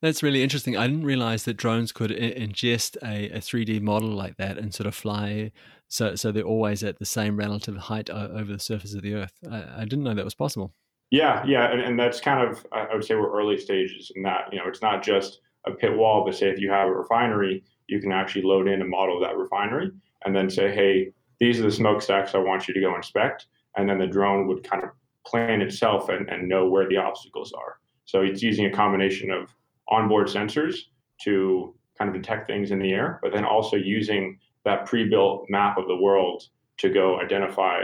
That's 0.01 0.21
really 0.21 0.43
interesting. 0.43 0.77
I 0.77 0.85
didn't 0.85 1.05
realize 1.05 1.43
that 1.45 1.57
drones 1.57 1.91
could 1.91 2.11
ingest 2.11 2.97
a, 3.03 3.29
a 3.35 3.39
3D 3.39 3.81
model 3.81 4.09
like 4.09 4.37
that 4.37 4.57
and 4.57 4.73
sort 4.73 4.85
of 4.85 4.93
fly, 4.93 5.51
so 5.87 6.15
so 6.15 6.31
they're 6.31 6.43
always 6.43 6.83
at 6.83 6.99
the 6.99 7.05
same 7.05 7.37
relative 7.37 7.75
height 7.77 8.09
over 8.09 8.51
the 8.51 8.59
surface 8.59 8.93
of 8.93 9.01
the 9.01 9.15
Earth. 9.15 9.33
I, 9.49 9.81
I 9.81 9.85
didn't 9.85 10.03
know 10.03 10.13
that 10.13 10.25
was 10.25 10.35
possible. 10.35 10.71
Yeah, 11.09 11.43
yeah, 11.47 11.71
and, 11.71 11.81
and 11.81 11.99
that's 11.99 12.19
kind 12.19 12.47
of 12.47 12.65
I 12.71 12.93
would 12.93 13.05
say 13.05 13.15
we're 13.15 13.35
early 13.35 13.57
stages 13.57 14.11
in 14.15 14.21
that. 14.23 14.49
You 14.51 14.59
know, 14.59 14.67
it's 14.67 14.81
not 14.81 15.01
just 15.01 15.39
a 15.67 15.75
pit 15.75 15.95
wall, 15.95 16.23
but 16.25 16.35
say 16.35 16.49
if 16.49 16.59
you 16.59 16.69
have 16.69 16.87
a 16.87 16.91
refinery, 16.91 17.63
you 17.87 17.99
can 17.99 18.11
actually 18.11 18.43
load 18.43 18.67
in 18.67 18.81
a 18.81 18.85
model 18.85 19.17
of 19.17 19.23
that 19.23 19.37
refinery 19.37 19.91
and 20.25 20.35
then 20.35 20.49
say, 20.49 20.73
hey, 20.73 21.11
these 21.39 21.59
are 21.59 21.63
the 21.63 21.71
smokestacks 21.71 22.35
I 22.35 22.39
want 22.39 22.67
you 22.67 22.73
to 22.73 22.81
go 22.81 22.95
inspect 22.95 23.47
and 23.75 23.87
then 23.89 23.99
the 23.99 24.07
drone 24.07 24.47
would 24.47 24.63
kind 24.63 24.83
of 24.83 24.89
plan 25.25 25.61
itself 25.61 26.09
and, 26.09 26.29
and 26.29 26.47
know 26.47 26.67
where 26.67 26.87
the 26.87 26.97
obstacles 26.97 27.53
are. 27.53 27.79
So 28.05 28.21
it's 28.21 28.41
using 28.41 28.65
a 28.65 28.71
combination 28.71 29.29
of 29.31 29.53
onboard 29.89 30.27
sensors 30.27 30.75
to 31.23 31.75
kind 31.97 32.13
of 32.13 32.21
detect 32.21 32.47
things 32.47 32.71
in 32.71 32.79
the 32.79 32.91
air, 32.91 33.19
but 33.21 33.33
then 33.33 33.45
also 33.45 33.75
using 33.75 34.39
that 34.65 34.85
pre-built 34.85 35.45
map 35.49 35.77
of 35.77 35.87
the 35.87 35.95
world 35.95 36.43
to 36.77 36.89
go 36.89 37.19
identify 37.19 37.83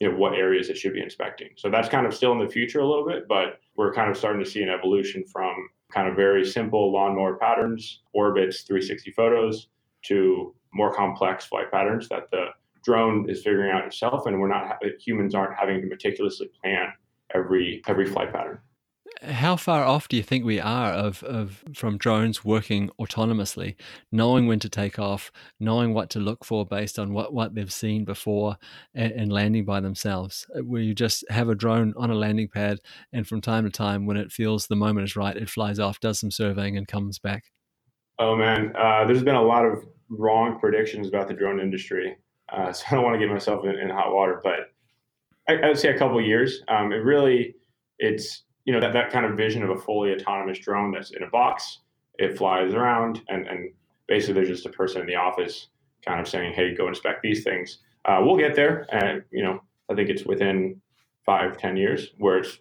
you 0.00 0.10
know 0.10 0.16
what 0.16 0.34
areas 0.34 0.70
it 0.70 0.78
should 0.78 0.94
be 0.94 1.02
inspecting. 1.02 1.50
So 1.56 1.70
that's 1.70 1.88
kind 1.88 2.06
of 2.06 2.14
still 2.14 2.32
in 2.32 2.38
the 2.38 2.48
future 2.48 2.80
a 2.80 2.88
little 2.88 3.06
bit, 3.06 3.28
but 3.28 3.60
we're 3.76 3.92
kind 3.92 4.10
of 4.10 4.16
starting 4.16 4.42
to 4.42 4.50
see 4.50 4.62
an 4.62 4.70
evolution 4.70 5.24
from 5.30 5.54
kind 5.90 6.08
of 6.08 6.16
very 6.16 6.44
simple 6.44 6.92
lawnmower 6.92 7.36
patterns, 7.36 8.02
orbits, 8.12 8.62
360 8.62 9.10
photos 9.12 9.68
to 10.06 10.54
more 10.72 10.92
complex 10.94 11.46
flight 11.46 11.70
patterns 11.70 12.08
that 12.08 12.30
the 12.30 12.46
drone 12.84 13.28
is 13.28 13.42
figuring 13.42 13.70
out 13.70 13.84
itself, 13.84 14.26
and 14.26 14.40
we're 14.40 14.48
not 14.48 14.78
humans 15.04 15.34
aren't 15.34 15.58
having 15.58 15.80
to 15.80 15.86
meticulously 15.86 16.50
plan 16.62 16.88
every 17.34 17.82
every 17.86 18.06
flight 18.06 18.32
pattern. 18.32 18.58
How 19.22 19.56
far 19.56 19.84
off 19.84 20.08
do 20.08 20.16
you 20.16 20.22
think 20.22 20.44
we 20.44 20.60
are 20.60 20.92
of, 20.92 21.22
of 21.24 21.62
from 21.74 21.98
drones 21.98 22.42
working 22.42 22.90
autonomously, 22.98 23.76
knowing 24.10 24.46
when 24.46 24.60
to 24.60 24.68
take 24.70 24.98
off, 24.98 25.30
knowing 25.58 25.92
what 25.92 26.08
to 26.10 26.18
look 26.18 26.44
for 26.44 26.64
based 26.64 26.98
on 26.98 27.12
what, 27.12 27.34
what 27.34 27.54
they've 27.54 27.72
seen 27.72 28.06
before, 28.06 28.56
and, 28.94 29.12
and 29.12 29.32
landing 29.32 29.66
by 29.66 29.80
themselves? 29.80 30.46
Uh, 30.56 30.60
where 30.60 30.80
you 30.80 30.94
just 30.94 31.24
have 31.28 31.50
a 31.50 31.54
drone 31.54 31.92
on 31.98 32.10
a 32.10 32.14
landing 32.14 32.48
pad, 32.48 32.78
and 33.12 33.28
from 33.28 33.42
time 33.42 33.64
to 33.64 33.70
time, 33.70 34.06
when 34.06 34.16
it 34.16 34.32
feels 34.32 34.66
the 34.66 34.76
moment 34.76 35.04
is 35.04 35.16
right, 35.16 35.36
it 35.36 35.50
flies 35.50 35.78
off, 35.78 36.00
does 36.00 36.18
some 36.18 36.30
surveying, 36.30 36.78
and 36.78 36.88
comes 36.88 37.18
back. 37.18 37.44
Oh 38.18 38.36
man, 38.36 38.72
uh, 38.74 39.04
there's 39.06 39.22
been 39.22 39.34
a 39.34 39.42
lot 39.42 39.66
of 39.66 39.84
wrong 40.08 40.58
predictions 40.58 41.08
about 41.08 41.28
the 41.28 41.34
drone 41.34 41.60
industry, 41.60 42.16
uh, 42.50 42.72
so 42.72 42.84
I 42.90 42.94
don't 42.94 43.04
want 43.04 43.14
to 43.14 43.20
get 43.26 43.32
myself 43.32 43.66
in, 43.66 43.78
in 43.78 43.90
hot 43.90 44.14
water, 44.14 44.40
but 44.42 44.72
I, 45.46 45.56
I, 45.56 45.68
would 45.68 45.78
say 45.78 45.88
a 45.88 45.98
couple 45.98 46.20
years. 46.22 46.62
Um, 46.68 46.92
it 46.92 47.04
really, 47.04 47.56
it's 47.98 48.44
you 48.64 48.72
know 48.72 48.80
that 48.80 48.92
that 48.92 49.10
kind 49.10 49.26
of 49.26 49.36
vision 49.36 49.62
of 49.62 49.70
a 49.70 49.76
fully 49.76 50.12
autonomous 50.12 50.58
drone 50.58 50.92
that's 50.92 51.10
in 51.10 51.22
a 51.22 51.28
box, 51.28 51.80
it 52.18 52.36
flies 52.36 52.74
around, 52.74 53.22
and 53.28 53.46
and 53.46 53.72
basically 54.06 54.34
there's 54.34 54.48
just 54.48 54.66
a 54.66 54.70
person 54.70 55.00
in 55.00 55.06
the 55.06 55.14
office 55.16 55.68
kind 56.04 56.20
of 56.20 56.28
saying, 56.28 56.52
"Hey, 56.52 56.74
go 56.74 56.88
inspect 56.88 57.22
these 57.22 57.44
things." 57.44 57.78
Uh, 58.04 58.20
we'll 58.22 58.36
get 58.36 58.54
there, 58.54 58.86
and 58.92 59.22
you 59.30 59.42
know 59.42 59.60
I 59.90 59.94
think 59.94 60.08
it's 60.08 60.24
within 60.24 60.80
five 61.24 61.56
ten 61.58 61.76
years 61.76 62.12
where 62.18 62.38
it's 62.38 62.58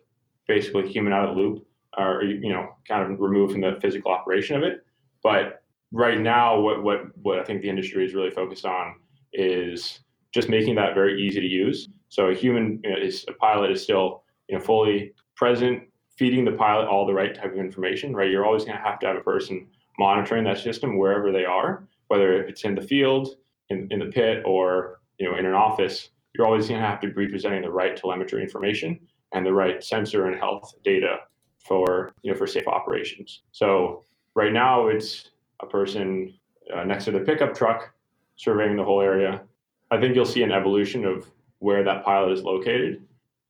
basically 0.48 0.88
human 0.88 1.14
out 1.14 1.30
of 1.30 1.36
the 1.36 1.42
loop, 1.42 1.66
or 1.98 2.24
you 2.24 2.52
know 2.52 2.76
kind 2.88 3.12
of 3.12 3.20
removed 3.20 3.54
from 3.54 3.62
the 3.62 3.78
physical 3.82 4.12
operation 4.12 4.56
of 4.58 4.64
it. 4.64 4.86
But 5.24 5.62
right 5.92 6.20
now, 6.20 6.60
what 6.60 6.84
what 6.84 7.18
what 7.22 7.40
I 7.40 7.44
think 7.44 7.62
the 7.62 7.70
industry 7.70 8.06
is 8.06 8.14
really 8.14 8.32
focused 8.32 8.66
on 8.66 8.96
is 9.34 10.00
just 10.34 10.50
making 10.50 10.76
that 10.76 10.94
very 10.94 11.22
easy 11.22 11.40
to 11.40 11.48
use. 11.48 11.90
So 12.10 12.28
a 12.28 12.36
human 12.36 12.80
you 12.84 12.92
know, 12.92 12.98
is 12.98 13.26
a 13.28 13.34
pilot 13.34 13.72
is 13.72 13.84
still 13.84 14.24
you 14.48 14.58
know 14.58 14.64
fully 14.64 15.14
present, 15.36 15.84
feeding 16.20 16.44
the 16.44 16.52
pilot 16.52 16.86
all 16.86 17.08
the 17.08 17.14
right 17.14 17.34
type 17.34 17.54
of 17.54 17.58
information, 17.58 18.14
right? 18.14 18.30
You're 18.30 18.46
always 18.46 18.66
going 18.66 18.78
to 18.78 18.84
have 18.84 19.00
to 19.00 19.08
have 19.08 19.16
a 19.16 19.22
person 19.22 19.66
monitoring 19.98 20.44
that 20.44 20.60
system 20.60 20.98
wherever 20.98 21.32
they 21.32 21.46
are, 21.46 21.88
whether 22.10 22.44
it's 22.44 22.66
in 22.66 22.76
the 22.76 22.82
field, 22.82 23.38
in, 23.70 23.88
in 23.90 24.00
the 24.00 24.08
pit, 24.08 24.44
or 24.46 25.00
you 25.18 25.32
know 25.32 25.38
in 25.38 25.46
an 25.46 25.54
office. 25.54 26.10
You're 26.36 26.46
always 26.46 26.68
going 26.68 26.82
to 26.82 26.86
have 26.86 27.00
to 27.02 27.08
be 27.08 27.28
presenting 27.28 27.62
the 27.62 27.72
right 27.72 27.96
telemetry 27.96 28.44
information 28.44 29.00
and 29.32 29.46
the 29.46 29.54
right 29.54 29.82
sensor 29.82 30.26
and 30.26 30.38
health 30.38 30.74
data 30.84 31.20
for 31.58 32.12
you 32.22 32.32
know 32.32 32.38
for 32.38 32.48
safe 32.48 32.68
operations. 32.68 33.44
So 33.54 34.04
right 34.36 34.52
now 34.52 34.90
it's 34.90 35.32
a 35.62 35.66
person 35.66 36.34
uh, 36.76 36.84
next 36.84 37.06
to 37.06 37.12
the 37.12 37.22
pickup 37.22 37.56
truck 37.56 37.94
surveying 38.36 38.76
the 38.76 38.84
whole 38.84 39.02
area. 39.02 39.42
I 39.90 40.00
think 40.02 40.16
you'll 40.16 40.26
see 40.26 40.44
an 40.44 40.52
evolution 40.52 41.06
of 41.06 41.32
where 41.60 41.84
that 41.84 42.04
pilot 42.04 42.34
is 42.34 42.44
located, 42.44 43.06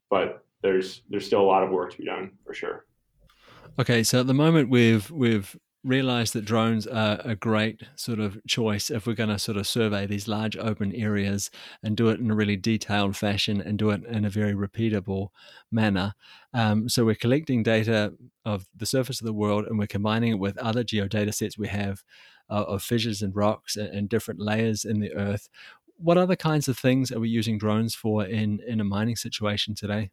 but 0.09 0.43
there's 0.61 1.01
there's 1.09 1.25
still 1.25 1.41
a 1.41 1.49
lot 1.49 1.63
of 1.63 1.69
work 1.69 1.91
to 1.91 1.97
be 1.97 2.05
done 2.05 2.31
for 2.45 2.53
sure. 2.53 2.85
Okay, 3.77 4.03
so 4.03 4.19
at 4.19 4.27
the 4.27 4.33
moment 4.33 4.69
we've 4.69 5.09
we've 5.11 5.55
realized 5.83 6.33
that 6.33 6.43
drones 6.43 6.85
are 6.85 7.21
a 7.23 7.35
great 7.35 7.83
sort 7.95 8.19
of 8.19 8.37
choice 8.45 8.89
if 8.89 9.07
we're 9.07 9.13
going 9.13 9.29
to 9.29 9.39
sort 9.39 9.57
of 9.57 9.65
survey 9.65 10.05
these 10.05 10.27
large 10.27 10.57
open 10.57 10.93
areas 10.93 11.49
and 11.81 11.95
do 11.95 12.09
it 12.09 12.19
in 12.19 12.29
a 12.29 12.35
really 12.35 12.57
detailed 12.57 13.15
fashion 13.15 13.61
and 13.61 13.79
do 13.79 13.89
it 13.89 14.03
in 14.05 14.25
a 14.25 14.29
very 14.29 14.53
repeatable 14.53 15.29
manner. 15.71 16.13
Um, 16.53 16.89
so 16.89 17.05
we're 17.05 17.15
collecting 17.15 17.63
data 17.63 18.13
of 18.43 18.67
the 18.75 18.85
surface 18.85 19.21
of 19.21 19.25
the 19.25 19.33
world 19.33 19.65
and 19.67 19.79
we're 19.79 19.87
combining 19.87 20.33
it 20.33 20.39
with 20.39 20.57
other 20.57 20.83
geodata 20.83 21.33
sets 21.33 21.57
we 21.57 21.69
have 21.69 22.03
uh, 22.49 22.65
of 22.67 22.83
fissures 22.83 23.21
and 23.21 23.33
rocks 23.33 23.77
and, 23.77 23.87
and 23.87 24.09
different 24.09 24.41
layers 24.41 24.83
in 24.83 24.99
the 24.99 25.13
earth. 25.13 25.47
What 25.95 26.17
other 26.17 26.35
kinds 26.35 26.67
of 26.67 26.77
things 26.77 27.09
are 27.09 27.19
we 27.21 27.29
using 27.29 27.57
drones 27.57 27.95
for 27.95 28.25
in, 28.25 28.59
in 28.67 28.81
a 28.81 28.85
mining 28.85 29.15
situation 29.15 29.75
today? 29.75 30.11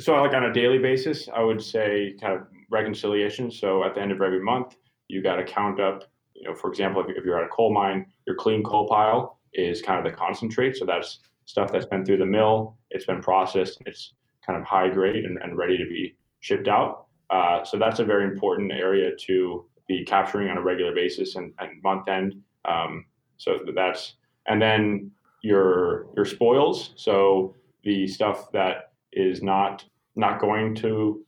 So 0.00 0.14
like 0.14 0.34
on 0.34 0.44
a 0.44 0.52
daily 0.52 0.78
basis, 0.78 1.28
I 1.34 1.42
would 1.42 1.62
say 1.62 2.14
kind 2.20 2.34
of 2.34 2.46
reconciliation. 2.70 3.50
So 3.50 3.84
at 3.84 3.94
the 3.94 4.00
end 4.00 4.12
of 4.12 4.20
every 4.20 4.42
month, 4.42 4.76
you 5.08 5.22
got 5.22 5.36
to 5.36 5.44
count 5.44 5.80
up. 5.80 6.04
You 6.34 6.48
know, 6.48 6.54
for 6.54 6.68
example, 6.68 7.04
if, 7.08 7.24
you're 7.24 7.38
at 7.38 7.46
a 7.46 7.48
coal 7.48 7.72
mine, 7.72 8.06
your 8.26 8.36
clean 8.36 8.62
coal 8.62 8.86
pile 8.86 9.38
is 9.54 9.80
kind 9.80 9.98
of 9.98 10.10
the 10.10 10.16
concentrate. 10.16 10.76
So 10.76 10.84
that's 10.84 11.20
stuff 11.46 11.72
that's 11.72 11.86
been 11.86 12.04
through 12.04 12.18
the 12.18 12.26
mill, 12.26 12.76
it's 12.90 13.06
been 13.06 13.22
processed, 13.22 13.80
it's 13.86 14.14
kind 14.44 14.58
of 14.58 14.66
high 14.66 14.88
grade 14.88 15.24
and, 15.24 15.38
and 15.42 15.56
ready 15.56 15.78
to 15.78 15.84
be 15.84 16.14
shipped 16.40 16.68
out. 16.68 17.06
Uh, 17.30 17.64
so 17.64 17.78
that's 17.78 18.00
a 18.00 18.04
very 18.04 18.24
important 18.24 18.72
area 18.72 19.10
to 19.16 19.64
be 19.88 20.04
capturing 20.04 20.48
on 20.48 20.58
a 20.58 20.62
regular 20.62 20.94
basis 20.94 21.36
and, 21.36 21.52
and 21.58 21.82
month 21.82 22.08
end. 22.08 22.34
Um, 22.64 23.06
so 23.38 23.58
that's 23.74 24.14
and 24.46 24.60
then 24.60 25.10
your 25.42 26.06
your 26.16 26.24
spoils. 26.24 26.92
So 26.96 27.54
the 27.84 28.06
stuff 28.06 28.50
that 28.52 28.92
is 29.16 29.42
not 29.42 29.84
not 30.14 30.40
going 30.40 30.74
to 30.76 31.24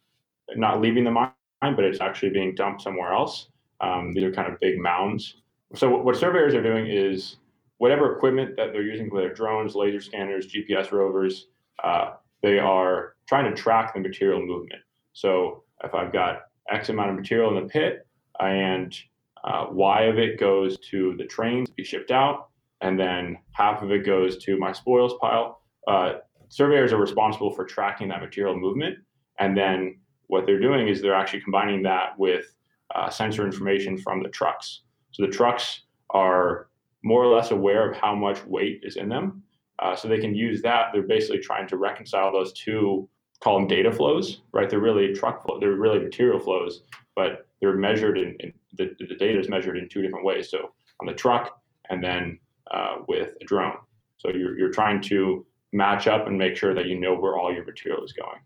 not 0.56 0.80
leaving 0.80 1.04
the 1.04 1.10
mine, 1.10 1.32
but 1.60 1.84
it's 1.84 2.00
actually 2.00 2.30
being 2.30 2.54
dumped 2.54 2.82
somewhere 2.82 3.12
else. 3.12 3.48
Um, 3.80 4.12
these 4.14 4.22
are 4.22 4.32
kind 4.32 4.52
of 4.52 4.58
big 4.60 4.78
mounds. 4.78 5.36
So 5.74 5.90
what 5.90 6.16
surveyors 6.16 6.54
are 6.54 6.62
doing 6.62 6.86
is 6.86 7.36
whatever 7.78 8.16
equipment 8.16 8.56
that 8.56 8.72
they're 8.72 8.82
using, 8.82 9.10
whether 9.10 9.32
drones, 9.32 9.74
laser 9.74 10.00
scanners, 10.00 10.46
GPS 10.46 10.90
rovers, 10.92 11.48
uh, 11.84 12.12
they 12.42 12.58
are 12.58 13.14
trying 13.26 13.44
to 13.44 13.60
track 13.60 13.94
the 13.94 14.00
material 14.00 14.40
movement. 14.40 14.80
So 15.12 15.64
if 15.84 15.94
I've 15.94 16.12
got 16.12 16.42
X 16.70 16.88
amount 16.88 17.10
of 17.10 17.16
material 17.16 17.56
in 17.56 17.64
the 17.64 17.68
pit 17.68 18.06
and 18.40 18.96
uh, 19.44 19.66
Y 19.70 20.02
of 20.02 20.18
it 20.18 20.38
goes 20.38 20.78
to 20.90 21.14
the 21.16 21.24
trains 21.24 21.68
to 21.68 21.74
be 21.74 21.84
shipped 21.84 22.10
out, 22.10 22.48
and 22.80 22.98
then 22.98 23.38
half 23.52 23.82
of 23.82 23.90
it 23.90 24.04
goes 24.04 24.38
to 24.44 24.56
my 24.58 24.72
spoils 24.72 25.14
pile. 25.20 25.62
Uh, 25.86 26.14
surveyors 26.48 26.92
are 26.92 26.98
responsible 26.98 27.52
for 27.52 27.64
tracking 27.64 28.08
that 28.08 28.20
material 28.20 28.58
movement. 28.58 28.98
And 29.38 29.56
then 29.56 29.98
what 30.26 30.46
they're 30.46 30.60
doing 30.60 30.88
is 30.88 31.00
they're 31.00 31.14
actually 31.14 31.40
combining 31.40 31.82
that 31.82 32.18
with 32.18 32.54
uh, 32.94 33.10
sensor 33.10 33.44
information 33.44 33.98
from 33.98 34.22
the 34.22 34.28
trucks. 34.28 34.82
So 35.12 35.24
the 35.24 35.32
trucks 35.32 35.82
are 36.10 36.68
more 37.02 37.22
or 37.22 37.34
less 37.34 37.50
aware 37.50 37.90
of 37.90 37.96
how 37.96 38.14
much 38.14 38.44
weight 38.46 38.80
is 38.82 38.96
in 38.96 39.08
them. 39.08 39.42
Uh, 39.78 39.94
so 39.94 40.08
they 40.08 40.18
can 40.18 40.34
use 40.34 40.60
that. 40.62 40.86
They're 40.92 41.02
basically 41.02 41.38
trying 41.38 41.68
to 41.68 41.76
reconcile 41.76 42.32
those 42.32 42.52
two, 42.52 43.08
call 43.40 43.58
them 43.58 43.68
data 43.68 43.92
flows, 43.92 44.42
right? 44.52 44.68
They're 44.68 44.80
really 44.80 45.14
truck 45.14 45.44
flow, 45.44 45.60
they're 45.60 45.72
really 45.76 46.00
material 46.00 46.40
flows, 46.40 46.82
but 47.14 47.46
they're 47.60 47.76
measured 47.76 48.18
in, 48.18 48.36
in 48.40 48.52
the, 48.76 48.90
the 48.98 49.14
data 49.14 49.38
is 49.38 49.48
measured 49.48 49.78
in 49.78 49.88
two 49.88 50.02
different 50.02 50.24
ways. 50.24 50.50
So 50.50 50.72
on 51.00 51.06
the 51.06 51.14
truck 51.14 51.60
and 51.90 52.02
then 52.02 52.38
uh, 52.72 52.96
with 53.06 53.34
a 53.40 53.44
drone. 53.44 53.76
So 54.18 54.30
you're, 54.30 54.58
you're 54.58 54.72
trying 54.72 55.00
to 55.02 55.46
match 55.72 56.06
up 56.06 56.26
and 56.26 56.38
make 56.38 56.56
sure 56.56 56.74
that 56.74 56.86
you 56.86 56.98
know 56.98 57.14
where 57.14 57.36
all 57.36 57.52
your 57.52 57.64
material 57.64 58.04
is 58.04 58.12
going. 58.12 58.40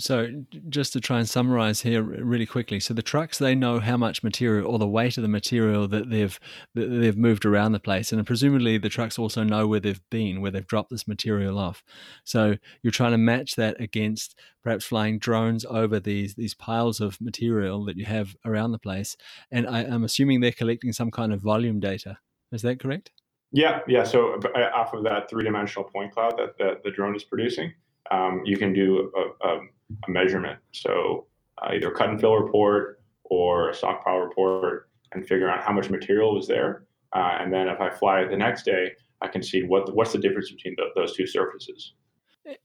So, 0.00 0.28
just 0.68 0.92
to 0.92 1.00
try 1.00 1.18
and 1.18 1.28
summarize 1.28 1.80
here 1.80 2.02
really 2.02 2.46
quickly, 2.46 2.78
so 2.78 2.94
the 2.94 3.02
trucks 3.02 3.38
they 3.38 3.56
know 3.56 3.80
how 3.80 3.96
much 3.96 4.22
material 4.22 4.70
or 4.70 4.78
the 4.78 4.86
weight 4.86 5.18
of 5.18 5.22
the 5.22 5.28
material 5.28 5.88
that 5.88 6.08
they've 6.08 6.38
that 6.74 6.86
they've 6.86 7.16
moved 7.16 7.44
around 7.44 7.72
the 7.72 7.80
place, 7.80 8.12
and 8.12 8.24
presumably 8.24 8.78
the 8.78 8.88
trucks 8.88 9.18
also 9.18 9.42
know 9.42 9.66
where 9.66 9.80
they've 9.80 10.00
been, 10.08 10.40
where 10.40 10.52
they've 10.52 10.68
dropped 10.68 10.90
this 10.90 11.08
material 11.08 11.58
off. 11.58 11.82
So 12.22 12.58
you're 12.80 12.92
trying 12.92 13.10
to 13.10 13.18
match 13.18 13.56
that 13.56 13.80
against 13.80 14.38
perhaps 14.62 14.84
flying 14.84 15.18
drones 15.18 15.64
over 15.64 15.98
these 15.98 16.36
these 16.36 16.54
piles 16.54 17.00
of 17.00 17.20
material 17.20 17.84
that 17.86 17.96
you 17.96 18.04
have 18.04 18.36
around 18.44 18.70
the 18.70 18.78
place, 18.78 19.16
and 19.50 19.66
I, 19.66 19.80
I'm 19.80 20.04
assuming 20.04 20.40
they're 20.40 20.52
collecting 20.52 20.92
some 20.92 21.10
kind 21.10 21.32
of 21.32 21.40
volume 21.40 21.80
data. 21.80 22.18
Is 22.52 22.62
that 22.62 22.78
correct? 22.78 23.10
Yeah, 23.52 23.80
yeah. 23.88 24.04
So 24.04 24.38
uh, 24.54 24.70
off 24.74 24.92
of 24.92 25.04
that 25.04 25.30
three-dimensional 25.30 25.88
point 25.88 26.12
cloud 26.12 26.36
that 26.38 26.58
the, 26.58 26.80
the 26.84 26.90
drone 26.90 27.16
is 27.16 27.24
producing, 27.24 27.72
um, 28.10 28.42
you 28.44 28.56
can 28.56 28.72
do 28.72 29.10
a, 29.16 29.48
a, 29.48 29.58
a 29.58 30.10
measurement. 30.10 30.58
So 30.72 31.26
uh, 31.62 31.70
either 31.72 31.90
cut 31.90 32.10
and 32.10 32.20
fill 32.20 32.36
report 32.36 33.00
or 33.24 33.70
a 33.70 33.74
stockpile 33.74 34.18
report, 34.18 34.88
and 35.12 35.26
figure 35.26 35.48
out 35.48 35.62
how 35.62 35.72
much 35.72 35.90
material 35.90 36.34
was 36.34 36.46
there. 36.46 36.84
Uh, 37.14 37.38
and 37.40 37.52
then 37.52 37.68
if 37.68 37.80
I 37.80 37.90
fly 37.90 38.24
the 38.24 38.36
next 38.36 38.64
day, 38.64 38.92
I 39.22 39.28
can 39.28 39.42
see 39.42 39.62
what 39.62 39.94
what's 39.94 40.12
the 40.12 40.18
difference 40.18 40.50
between 40.50 40.74
the, 40.76 40.88
those 40.94 41.16
two 41.16 41.26
surfaces. 41.26 41.94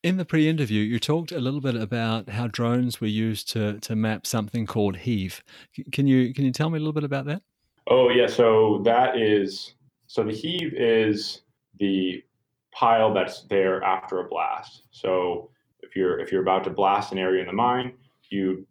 In 0.02 0.18
the 0.18 0.24
pre-interview, 0.24 0.82
you 0.82 1.00
talked 1.00 1.32
a 1.34 1.40
little 1.40 1.60
bit 1.60 1.76
about 1.76 2.30
how 2.30 2.48
drones 2.48 3.02
were 3.02 3.08
used 3.08 3.50
to 3.52 3.80
to 3.80 3.96
map 3.96 4.26
something 4.26 4.66
called 4.66 4.98
heave. 4.98 5.44
Can 5.92 6.08
you 6.08 6.34
can 6.34 6.46
you 6.46 6.52
tell 6.52 6.70
me 6.70 6.78
a 6.78 6.80
little 6.80 6.94
bit 6.94 7.04
about 7.04 7.26
that? 7.26 7.42
Oh 7.88 8.10
yeah, 8.10 8.28
so 8.28 8.82
that 8.86 9.18
is 9.18 9.74
so 10.14 10.24
the 10.24 10.32
heave 10.32 10.76
is 10.76 11.42
the 11.80 12.24
pile 12.72 13.12
that's 13.16 13.46
there 13.46 13.82
after 13.82 14.20
a 14.20 14.28
blast. 14.28 14.84
So 14.92 15.50
if 15.82 15.96
you're 15.96 16.20
if 16.20 16.32
you're 16.32 16.44
about 16.44 16.64
to 16.66 16.70
blast 16.70 17.12
an 17.12 17.18
area 17.18 17.42
in 17.42 17.48
the 17.48 17.54
mine, 17.54 17.94
you 18.30 18.64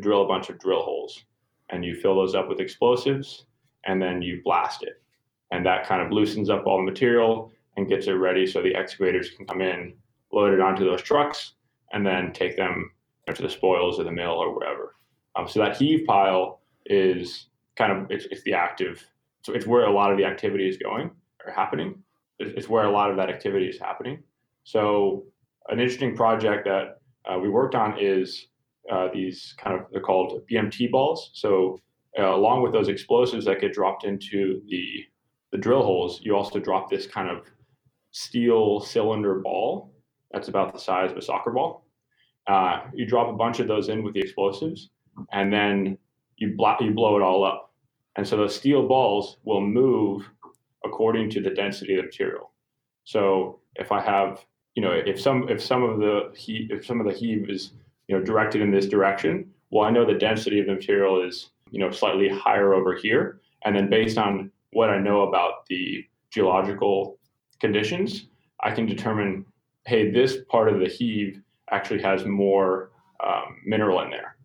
drill 0.00 0.24
a 0.24 0.26
bunch 0.26 0.50
of 0.50 0.58
drill 0.58 0.82
holes 0.82 1.22
and 1.70 1.84
you 1.84 1.94
fill 1.94 2.16
those 2.16 2.34
up 2.34 2.48
with 2.48 2.58
explosives 2.58 3.44
and 3.84 4.02
then 4.02 4.22
you 4.22 4.40
blast 4.42 4.82
it. 4.82 5.00
And 5.52 5.64
that 5.64 5.86
kind 5.86 6.02
of 6.02 6.10
loosens 6.10 6.50
up 6.50 6.66
all 6.66 6.78
the 6.78 6.90
material 6.90 7.52
and 7.76 7.88
gets 7.88 8.08
it 8.08 8.14
ready 8.14 8.44
so 8.44 8.60
the 8.60 8.74
excavators 8.74 9.30
can 9.30 9.46
come 9.46 9.60
in, 9.60 9.94
load 10.32 10.52
it 10.52 10.60
onto 10.60 10.84
those 10.84 11.00
trucks, 11.00 11.52
and 11.92 12.04
then 12.04 12.32
take 12.32 12.56
them 12.56 12.90
to 13.32 13.40
the 13.40 13.48
spoils 13.48 14.00
or 14.00 14.02
the 14.02 14.10
mill 14.10 14.32
or 14.32 14.52
wherever. 14.52 14.96
Um, 15.36 15.46
so 15.46 15.60
that 15.60 15.76
heave 15.76 16.04
pile 16.08 16.58
is 16.86 17.50
kind 17.76 17.92
of 17.92 18.10
it's, 18.10 18.26
it's 18.32 18.42
the 18.42 18.54
active. 18.54 19.06
So 19.46 19.52
it's 19.52 19.64
where 19.64 19.84
a 19.84 19.92
lot 19.92 20.10
of 20.10 20.18
the 20.18 20.24
activity 20.24 20.68
is 20.68 20.76
going 20.76 21.08
or 21.44 21.52
happening. 21.52 22.02
It's 22.40 22.68
where 22.68 22.84
a 22.84 22.90
lot 22.90 23.12
of 23.12 23.16
that 23.18 23.30
activity 23.30 23.66
is 23.66 23.78
happening. 23.78 24.24
So 24.64 25.22
an 25.68 25.78
interesting 25.78 26.16
project 26.16 26.64
that 26.64 26.98
uh, 27.30 27.38
we 27.38 27.48
worked 27.48 27.76
on 27.76 27.96
is 27.96 28.48
uh, 28.90 29.06
these 29.14 29.54
kind 29.56 29.78
of 29.78 29.86
they're 29.92 30.00
called 30.00 30.42
BMT 30.50 30.90
balls. 30.90 31.30
So 31.34 31.78
uh, 32.18 32.34
along 32.34 32.62
with 32.62 32.72
those 32.72 32.88
explosives 32.88 33.44
that 33.44 33.60
get 33.60 33.72
dropped 33.72 34.02
into 34.02 34.62
the 34.66 35.04
the 35.52 35.58
drill 35.58 35.84
holes, 35.84 36.20
you 36.24 36.34
also 36.34 36.58
drop 36.58 36.90
this 36.90 37.06
kind 37.06 37.30
of 37.30 37.46
steel 38.10 38.80
cylinder 38.80 39.36
ball 39.36 39.94
that's 40.32 40.48
about 40.48 40.72
the 40.72 40.80
size 40.80 41.12
of 41.12 41.18
a 41.18 41.22
soccer 41.22 41.52
ball. 41.52 41.86
Uh, 42.48 42.80
you 42.92 43.06
drop 43.06 43.28
a 43.28 43.36
bunch 43.36 43.60
of 43.60 43.68
those 43.68 43.90
in 43.90 44.02
with 44.02 44.14
the 44.14 44.20
explosives, 44.20 44.90
and 45.32 45.52
then 45.52 45.96
you, 46.36 46.56
bl- 46.56 46.84
you 46.84 46.90
blow 46.90 47.16
it 47.16 47.22
all 47.22 47.44
up. 47.44 47.65
And 48.16 48.26
so 48.26 48.36
those 48.36 48.56
steel 48.56 48.86
balls 48.88 49.36
will 49.44 49.60
move 49.60 50.28
according 50.84 51.30
to 51.30 51.40
the 51.40 51.50
density 51.50 51.94
of 51.94 51.98
the 51.98 52.06
material. 52.06 52.52
So 53.04 53.60
if 53.76 53.92
I 53.92 54.00
have, 54.00 54.44
you 54.74 54.82
know, 54.82 54.92
if 54.92 55.20
some 55.20 55.48
if 55.48 55.62
some 55.62 55.82
of 55.82 55.98
the 55.98 56.32
heat 56.34 56.70
if 56.70 56.84
some 56.84 57.00
of 57.00 57.06
the 57.06 57.12
heave 57.12 57.48
is 57.50 57.72
you 58.08 58.18
know 58.18 58.24
directed 58.24 58.62
in 58.62 58.70
this 58.70 58.86
direction, 58.86 59.50
well, 59.70 59.84
I 59.84 59.90
know 59.90 60.04
the 60.04 60.14
density 60.14 60.60
of 60.60 60.66
the 60.66 60.74
material 60.74 61.22
is 61.22 61.50
you 61.70 61.78
know 61.78 61.90
slightly 61.90 62.28
higher 62.28 62.74
over 62.74 62.94
here, 62.94 63.40
and 63.64 63.76
then 63.76 63.90
based 63.90 64.18
on 64.18 64.50
what 64.72 64.90
I 64.90 64.98
know 64.98 65.22
about 65.22 65.66
the 65.66 66.04
geological 66.30 67.18
conditions, 67.60 68.26
I 68.62 68.70
can 68.70 68.86
determine, 68.86 69.46
hey, 69.86 70.10
this 70.10 70.38
part 70.48 70.68
of 70.68 70.80
the 70.80 70.88
heave 70.88 71.40
actually 71.70 72.02
has 72.02 72.24
more 72.24 72.90
um, 73.24 73.60
mineral 73.64 74.00
in 74.02 74.10
there. 74.10 74.36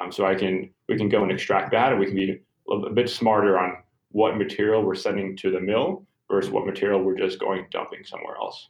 Um, 0.00 0.10
so 0.10 0.26
I 0.26 0.34
can 0.34 0.70
we 0.88 0.96
can 0.96 1.08
go 1.08 1.22
and 1.22 1.32
extract 1.32 1.70
that, 1.72 1.92
and 1.92 2.00
we 2.00 2.06
can 2.06 2.16
be 2.16 2.40
a, 2.70 2.90
bit 2.90 3.08
smarter 3.08 3.58
on 3.58 3.76
what 4.10 4.36
material 4.36 4.82
we're 4.82 4.94
sending 4.94 5.36
to 5.38 5.50
the 5.50 5.60
mill 5.60 6.06
versus 6.30 6.50
what 6.50 6.66
material 6.66 7.02
we're 7.02 7.16
just 7.16 7.38
going 7.38 7.66
dumping 7.70 8.04
somewhere 8.04 8.36
else. 8.36 8.68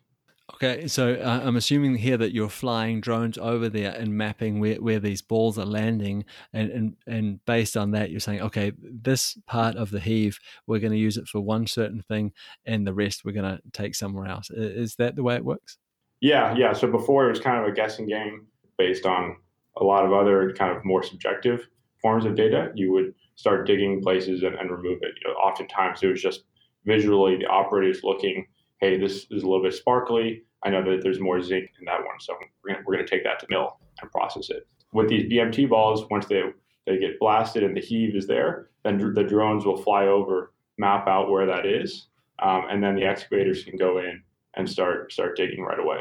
Okay, 0.54 0.86
so 0.88 1.14
uh, 1.14 1.40
I'm 1.42 1.56
assuming 1.56 1.96
here 1.96 2.18
that 2.18 2.34
you're 2.34 2.50
flying 2.50 3.00
drones 3.00 3.38
over 3.38 3.70
there 3.70 3.92
and 3.92 4.14
mapping 4.14 4.60
where, 4.60 4.76
where 4.76 5.00
these 5.00 5.22
balls 5.22 5.58
are 5.58 5.64
landing, 5.64 6.26
and, 6.52 6.70
and 6.70 6.96
and 7.06 7.44
based 7.46 7.78
on 7.78 7.92
that, 7.92 8.10
you're 8.10 8.20
saying, 8.20 8.42
okay, 8.42 8.72
this 8.78 9.38
part 9.46 9.76
of 9.76 9.90
the 9.90 10.00
heave 10.00 10.38
we're 10.66 10.80
going 10.80 10.92
to 10.92 10.98
use 10.98 11.16
it 11.16 11.28
for 11.28 11.40
one 11.40 11.66
certain 11.66 12.02
thing, 12.02 12.32
and 12.66 12.86
the 12.86 12.92
rest 12.92 13.24
we're 13.24 13.32
going 13.32 13.56
to 13.56 13.62
take 13.72 13.94
somewhere 13.94 14.26
else. 14.26 14.50
Is 14.50 14.96
that 14.96 15.16
the 15.16 15.22
way 15.22 15.34
it 15.36 15.44
works? 15.44 15.78
Yeah, 16.20 16.54
yeah. 16.54 16.74
So 16.74 16.90
before 16.90 17.26
it 17.26 17.30
was 17.30 17.40
kind 17.40 17.64
of 17.64 17.66
a 17.66 17.74
guessing 17.74 18.06
game 18.06 18.46
based 18.76 19.06
on 19.06 19.36
a 19.76 19.84
lot 19.84 20.04
of 20.04 20.12
other 20.12 20.52
kind 20.52 20.76
of 20.76 20.84
more 20.84 21.02
subjective 21.02 21.68
forms 22.00 22.24
of 22.24 22.34
data. 22.34 22.70
You 22.74 22.92
would 22.92 23.14
start 23.36 23.66
digging 23.66 24.02
places 24.02 24.42
and, 24.42 24.54
and 24.54 24.70
remove 24.70 24.98
it. 25.02 25.14
You 25.22 25.30
know, 25.30 25.34
oftentimes 25.34 26.02
it 26.02 26.08
was 26.08 26.22
just 26.22 26.44
visually 26.84 27.36
the 27.36 27.46
operators 27.46 28.00
looking 28.02 28.46
hey, 28.84 28.98
this 28.98 29.26
is 29.30 29.42
a 29.42 29.46
little 29.46 29.62
bit 29.62 29.72
sparkly. 29.72 30.42
I 30.62 30.68
know 30.68 30.84
that 30.84 31.02
there's 31.02 31.20
more 31.20 31.40
zinc 31.40 31.70
in 31.78 31.86
that 31.86 32.00
one, 32.04 32.20
so 32.20 32.34
we're 32.64 32.82
we're 32.84 32.94
gonna 32.94 33.06
take 33.06 33.24
that 33.24 33.38
to 33.40 33.46
mill 33.48 33.78
and 34.00 34.10
process 34.10 34.50
it. 34.50 34.66
With 34.92 35.08
these 35.08 35.30
BMT 35.30 35.68
balls, 35.68 36.06
once 36.10 36.26
they 36.26 36.42
they 36.86 36.98
get 36.98 37.18
blasted 37.18 37.62
and 37.62 37.76
the 37.76 37.80
heave 37.80 38.14
is 38.14 38.26
there, 38.26 38.70
then 38.84 38.98
dr- 38.98 39.14
the 39.14 39.24
drones 39.24 39.64
will 39.64 39.76
fly 39.76 40.06
over, 40.06 40.52
map 40.76 41.08
out 41.08 41.30
where 41.30 41.46
that 41.46 41.64
is, 41.64 42.08
um, 42.40 42.64
and 42.70 42.82
then 42.82 42.94
the 42.94 43.04
excavators 43.04 43.64
can 43.64 43.76
go 43.78 43.98
in 43.98 44.22
and 44.56 44.68
start 44.68 45.12
start 45.12 45.36
digging 45.36 45.62
right 45.62 45.80
away. 45.80 46.00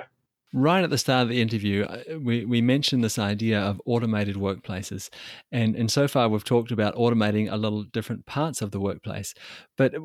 Right 0.56 0.84
at 0.84 0.92
the 0.92 1.00
start 1.00 1.24
of 1.24 1.30
the 1.30 1.42
interview, 1.42 1.84
uh, 1.84 2.20
we, 2.20 2.46
we 2.46 2.62
mentioned 2.62 3.04
this 3.04 3.18
idea 3.18 3.60
of 3.60 3.82
automated 3.88 4.36
workplaces. 4.36 5.10
And, 5.52 5.76
and 5.76 5.92
so 5.92 6.08
far, 6.08 6.30
we've 6.30 6.44
talked 6.44 6.72
about 6.72 6.96
automating 6.96 7.52
a 7.52 7.58
little 7.58 7.84
different 7.84 8.28
parts 8.28 8.62
of 8.62 8.70
the 8.70 8.80
workplace. 8.80 9.34
But 9.78 9.96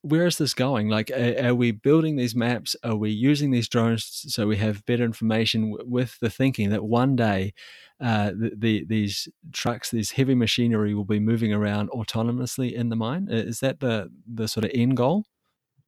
where 0.00 0.26
is 0.26 0.38
this 0.38 0.54
going? 0.54 0.88
Like, 0.88 1.10
are, 1.10 1.54
we 1.54 1.72
building 1.72 2.16
these 2.16 2.34
maps? 2.34 2.74
Are 2.82 2.96
we 2.96 3.10
using 3.10 3.50
these 3.50 3.68
drones 3.68 4.24
so 4.28 4.46
we 4.46 4.56
have 4.56 4.86
better 4.86 5.04
information 5.04 5.76
with 5.84 6.18
the 6.20 6.30
thinking 6.30 6.70
that 6.70 6.84
one 6.84 7.14
day 7.14 7.52
uh, 8.00 8.30
the, 8.30 8.52
the, 8.56 8.84
these 8.88 9.28
trucks, 9.52 9.90
these 9.90 10.12
heavy 10.12 10.34
machinery 10.34 10.94
will 10.94 11.04
be 11.04 11.20
moving 11.20 11.52
around 11.52 11.90
autonomously 11.90 12.72
in 12.72 12.88
the 12.88 12.96
mine? 12.96 13.28
Is 13.30 13.60
that 13.60 13.80
the, 13.80 14.10
the 14.26 14.48
sort 14.48 14.64
of 14.64 14.70
end 14.74 14.96
goal? 14.96 15.24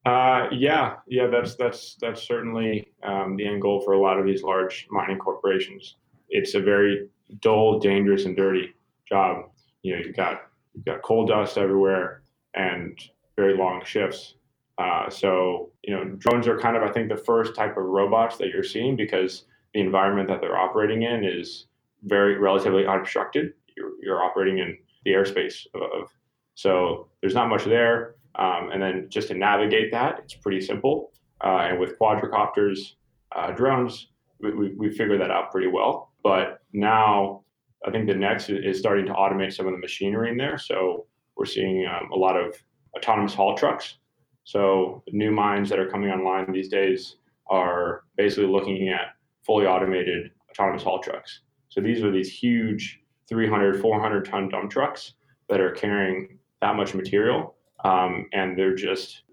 Uh, 0.05 0.47
yeah, 0.51 0.95
yeah, 1.07 1.27
that's 1.27 1.55
that's 1.55 1.95
that's 2.01 2.23
certainly 2.23 2.91
um, 3.03 3.37
the 3.37 3.47
end 3.47 3.61
goal 3.61 3.81
for 3.81 3.93
a 3.93 3.99
lot 3.99 4.19
of 4.19 4.25
these 4.25 4.43
large 4.43 4.87
mining 4.91 5.17
corporations. 5.17 5.95
It's 6.29 6.55
a 6.55 6.59
very 6.59 7.07
dull, 7.41 7.79
dangerous, 7.79 8.25
and 8.25 8.35
dirty 8.35 8.73
job. 9.07 9.45
You 9.81 9.95
know, 9.95 10.01
you've 10.05 10.15
got 10.15 10.41
you've 10.73 10.85
got 10.85 11.01
coal 11.03 11.25
dust 11.25 11.57
everywhere, 11.57 12.23
and 12.53 12.99
very 13.35 13.57
long 13.57 13.81
shifts. 13.85 14.35
Uh, 14.77 15.09
so, 15.09 15.71
you 15.83 15.93
know, 15.95 16.03
drones 16.17 16.47
are 16.47 16.57
kind 16.57 16.75
of, 16.75 16.83
I 16.83 16.91
think, 16.91 17.09
the 17.09 17.15
first 17.17 17.55
type 17.55 17.77
of 17.77 17.83
robots 17.83 18.37
that 18.37 18.49
you're 18.49 18.63
seeing 18.63 18.95
because 18.95 19.45
the 19.73 19.81
environment 19.81 20.27
that 20.29 20.41
they're 20.41 20.57
operating 20.57 21.03
in 21.03 21.23
is 21.23 21.67
very 22.03 22.37
relatively 22.37 22.85
unobstructed. 22.85 23.53
You're, 23.77 23.91
you're 24.01 24.23
operating 24.23 24.59
in 24.59 24.77
the 25.05 25.11
airspace 25.11 25.65
of, 25.75 26.09
so 26.55 27.07
there's 27.21 27.35
not 27.35 27.49
much 27.49 27.65
there. 27.65 28.15
Um, 28.35 28.69
and 28.71 28.81
then 28.81 29.07
just 29.09 29.27
to 29.29 29.33
navigate 29.33 29.91
that, 29.91 30.19
it's 30.23 30.33
pretty 30.33 30.61
simple. 30.61 31.11
Uh, 31.43 31.67
and 31.69 31.79
with 31.79 31.99
quadricopters, 31.99 32.93
uh, 33.35 33.51
drones, 33.51 34.07
we, 34.39 34.53
we, 34.53 34.73
we 34.75 34.89
figured 34.89 35.21
that 35.21 35.31
out 35.31 35.51
pretty 35.51 35.67
well. 35.67 36.11
But 36.23 36.59
now 36.71 37.43
I 37.85 37.91
think 37.91 38.07
the 38.07 38.15
next 38.15 38.49
is 38.49 38.79
starting 38.79 39.05
to 39.07 39.13
automate 39.13 39.53
some 39.53 39.67
of 39.67 39.73
the 39.73 39.79
machinery 39.79 40.29
in 40.29 40.37
there. 40.37 40.57
So 40.57 41.05
we're 41.35 41.45
seeing 41.45 41.85
um, 41.85 42.11
a 42.11 42.15
lot 42.15 42.37
of 42.37 42.55
autonomous 42.95 43.33
haul 43.33 43.55
trucks. 43.55 43.97
So 44.45 45.03
new 45.11 45.31
mines 45.31 45.69
that 45.69 45.79
are 45.79 45.89
coming 45.89 46.09
online 46.09 46.51
these 46.51 46.69
days 46.69 47.17
are 47.49 48.03
basically 48.17 48.47
looking 48.47 48.89
at 48.89 49.15
fully 49.45 49.65
automated 49.65 50.31
autonomous 50.49 50.83
haul 50.83 50.99
trucks. 50.99 51.41
So 51.69 51.81
these 51.81 52.03
are 52.03 52.11
these 52.11 52.31
huge 52.31 53.01
300, 53.29 53.81
400 53.81 54.25
ton 54.25 54.49
dump 54.49 54.69
trucks 54.69 55.13
that 55.49 55.59
are 55.59 55.71
carrying 55.71 56.37
that 56.61 56.75
much 56.75 56.93
material, 56.93 57.55
um, 57.83 58.27
and 58.33 58.57
they're 58.57 58.75
just 58.75 59.23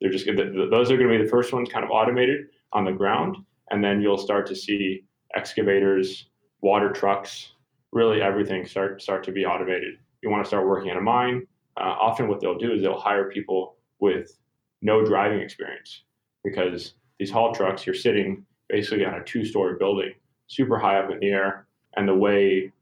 they're 0.00 0.10
just 0.10 0.26
those 0.26 0.90
are 0.90 0.96
going 0.96 1.10
to 1.10 1.18
be 1.18 1.24
the 1.24 1.30
first 1.30 1.52
ones 1.52 1.68
kind 1.68 1.84
of 1.84 1.90
automated 1.90 2.46
on 2.72 2.84
the 2.84 2.92
ground, 2.92 3.36
and 3.70 3.82
then 3.82 4.00
you'll 4.00 4.18
start 4.18 4.46
to 4.46 4.56
see 4.56 5.04
excavators, 5.34 6.28
water 6.62 6.90
trucks, 6.90 7.52
really 7.92 8.22
everything 8.22 8.66
start 8.66 9.02
start 9.02 9.24
to 9.24 9.32
be 9.32 9.44
automated. 9.44 9.94
You 10.22 10.30
want 10.30 10.44
to 10.44 10.48
start 10.48 10.66
working 10.66 10.90
in 10.90 10.96
a 10.96 11.00
mine, 11.00 11.46
uh, 11.78 11.94
often 12.00 12.28
what 12.28 12.40
they'll 12.40 12.58
do 12.58 12.72
is 12.72 12.82
they'll 12.82 12.98
hire 12.98 13.30
people 13.30 13.76
with 14.00 14.36
no 14.82 15.04
driving 15.04 15.40
experience. 15.40 16.02
Because 16.44 16.94
these 17.18 17.30
haul 17.30 17.52
trucks, 17.52 17.86
you're 17.86 17.94
sitting 17.94 18.44
basically 18.68 19.04
on 19.04 19.14
a 19.14 19.24
two-story 19.24 19.76
building, 19.78 20.12
super 20.46 20.78
high 20.78 20.98
up 20.98 21.10
in 21.10 21.18
the 21.20 21.28
air, 21.28 21.66
and 21.96 22.08
the 22.08 22.14
way 22.14 22.72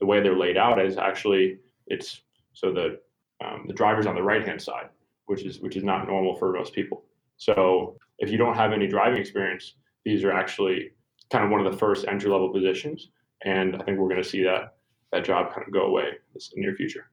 the 0.00 0.06
way 0.06 0.20
they're 0.20 0.36
laid 0.36 0.56
out 0.56 0.84
is 0.84 0.98
actually 0.98 1.58
it's 1.86 2.22
so 2.52 2.72
the 2.72 2.98
um, 3.44 3.64
the 3.66 3.72
driver's 3.72 4.06
on 4.06 4.14
the 4.14 4.22
right 4.22 4.46
hand 4.46 4.60
side, 4.60 4.88
which 5.26 5.44
is 5.44 5.60
which 5.60 5.76
is 5.76 5.84
not 5.84 6.06
normal 6.06 6.34
for 6.36 6.52
most 6.52 6.72
people. 6.72 7.04
So 7.36 7.96
if 8.18 8.30
you 8.30 8.38
don't 8.38 8.54
have 8.54 8.72
any 8.72 8.86
driving 8.86 9.20
experience, 9.20 9.74
these 10.04 10.24
are 10.24 10.32
actually 10.32 10.90
kind 11.30 11.44
of 11.44 11.50
one 11.50 11.64
of 11.64 11.70
the 11.70 11.78
first 11.78 12.06
entry 12.06 12.30
level 12.30 12.52
positions, 12.52 13.10
and 13.44 13.76
I 13.76 13.84
think 13.84 13.98
we're 13.98 14.08
going 14.08 14.22
to 14.22 14.28
see 14.28 14.42
that 14.44 14.76
that 15.12 15.24
job 15.24 15.52
kind 15.52 15.66
of 15.66 15.72
go 15.72 15.82
away 15.82 16.04
in 16.04 16.34
the 16.34 16.40
near 16.56 16.74
future 16.74 17.06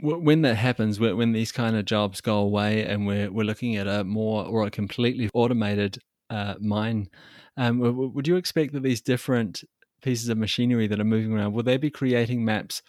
when 0.00 0.42
that 0.42 0.56
happens, 0.56 1.00
when 1.00 1.32
these 1.32 1.52
kind 1.52 1.76
of 1.76 1.84
jobs 1.84 2.20
go 2.20 2.38
away, 2.38 2.84
and 2.84 3.06
we're 3.06 3.30
we're 3.30 3.44
looking 3.44 3.76
at 3.76 3.88
a 3.88 4.04
more 4.04 4.44
or 4.44 4.64
a 4.64 4.70
completely 4.70 5.28
automated 5.34 5.98
uh, 6.30 6.54
mine, 6.60 7.08
um, 7.56 7.80
would 8.14 8.28
you 8.28 8.36
expect 8.36 8.72
that 8.74 8.82
these 8.82 9.00
different 9.00 9.64
pieces 10.02 10.28
of 10.28 10.38
machinery 10.38 10.86
that 10.86 11.00
are 11.00 11.04
moving 11.04 11.32
around 11.32 11.52
will 11.52 11.64
they 11.64 11.76
be 11.76 11.90
creating 11.90 12.44
maps 12.44 12.82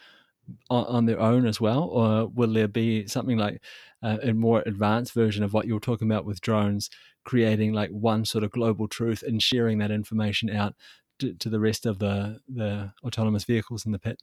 on, 0.70 0.86
on 0.86 1.06
their 1.06 1.20
own 1.20 1.46
as 1.46 1.60
well, 1.60 1.84
or 1.84 2.28
will 2.28 2.54
there 2.54 2.68
be 2.68 3.08
something 3.08 3.38
like 3.38 3.62
uh, 4.04 4.18
a 4.24 4.34
more 4.34 4.64
advanced 4.66 5.14
version 5.14 5.44
of 5.44 5.54
what 5.54 5.68
you 5.68 5.74
were 5.74 5.80
talking 5.80 6.10
about 6.10 6.26
with 6.26 6.42
drones, 6.42 6.90
creating 7.26 7.74
like 7.74 7.90
one 7.92 8.26
sort 8.26 8.44
of 8.44 8.52
global 8.52 8.88
truth 8.88 9.24
and 9.24 9.42
sharing 9.42 9.78
that 9.80 9.92
information 9.92 10.50
out 10.50 10.76
to, 11.20 11.34
to 11.36 11.50
the 11.50 11.60
rest 11.60 11.86
of 11.86 12.00
the 12.00 12.40
the 12.48 12.92
autonomous 13.04 13.44
vehicles 13.44 13.86
in 13.86 13.92
the 13.92 14.00
pit? 14.00 14.22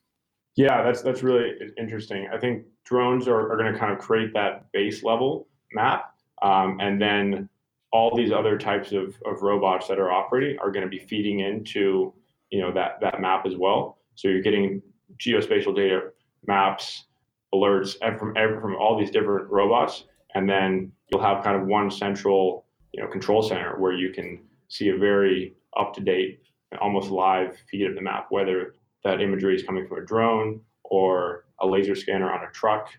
Yeah, 0.57 0.83
that's 0.83 1.03
that's 1.03 1.23
really 1.23 1.53
interesting. 1.79 2.29
I 2.33 2.39
think 2.39 2.65
drones 2.85 3.29
are, 3.29 3.53
are 3.53 3.57
going 3.57 3.73
to 3.73 3.79
kind 3.79 3.93
of 3.93 3.99
create 3.99 4.33
that 4.35 4.73
base 4.73 5.03
level 5.03 5.49
map, 5.73 6.15
um, 6.43 6.79
and 6.81 7.01
then 7.01 7.49
all 7.93 8.15
these 8.17 8.33
other 8.33 8.59
types 8.59 8.93
of, 8.93 9.17
of 9.25 9.43
robots 9.43 9.89
that 9.89 9.99
are 9.99 10.11
operating 10.11 10.59
are 10.59 10.71
going 10.71 10.85
to 10.85 10.91
be 10.91 10.99
feeding 10.99 11.41
into 11.41 12.13
you 12.51 12.61
know 12.61 12.73
that 12.73 12.99
that 13.01 13.21
map 13.21 13.45
as 13.47 13.57
well. 13.57 13.99
So 14.15 14.29
you're 14.29 14.43
getting 14.43 14.83
geospatial 15.19 15.77
data, 15.77 16.13
maps, 16.47 17.05
alerts 17.55 17.97
and 18.03 18.19
from 18.19 18.35
from 18.35 18.77
all 18.77 18.99
these 18.99 19.11
different 19.11 19.49
robots, 19.51 20.05
and 20.35 20.49
then 20.49 20.93
you'll 21.11 21.23
have 21.23 21.45
kind 21.45 21.61
of 21.61 21.67
one 21.67 21.91
central 21.91 22.65
you 22.93 23.03
know 23.03 23.09
control 23.09 23.43
center 23.43 23.79
where 23.79 23.93
you 23.93 24.13
can 24.13 24.41
see 24.69 24.89
a 24.89 24.97
very 24.97 25.55
up 25.79 25.95
to 25.95 26.01
date 26.01 26.41
almost 26.81 27.11
live 27.11 27.57
feed 27.71 27.87
of 27.87 27.95
the 27.95 28.03
map, 28.03 28.27
whether 28.31 28.75
that 29.05 29.21
imagery 29.21 29.55
is 29.55 29.63
coming 29.63 29.87
from 29.87 29.99
a 29.99 30.05
drone 30.05 30.61
or 30.85 31.45
a 31.61 31.67
laser 31.67 31.95
scanner 31.95 32.31
on 32.31 32.45
a 32.47 32.51
truck 32.53 32.91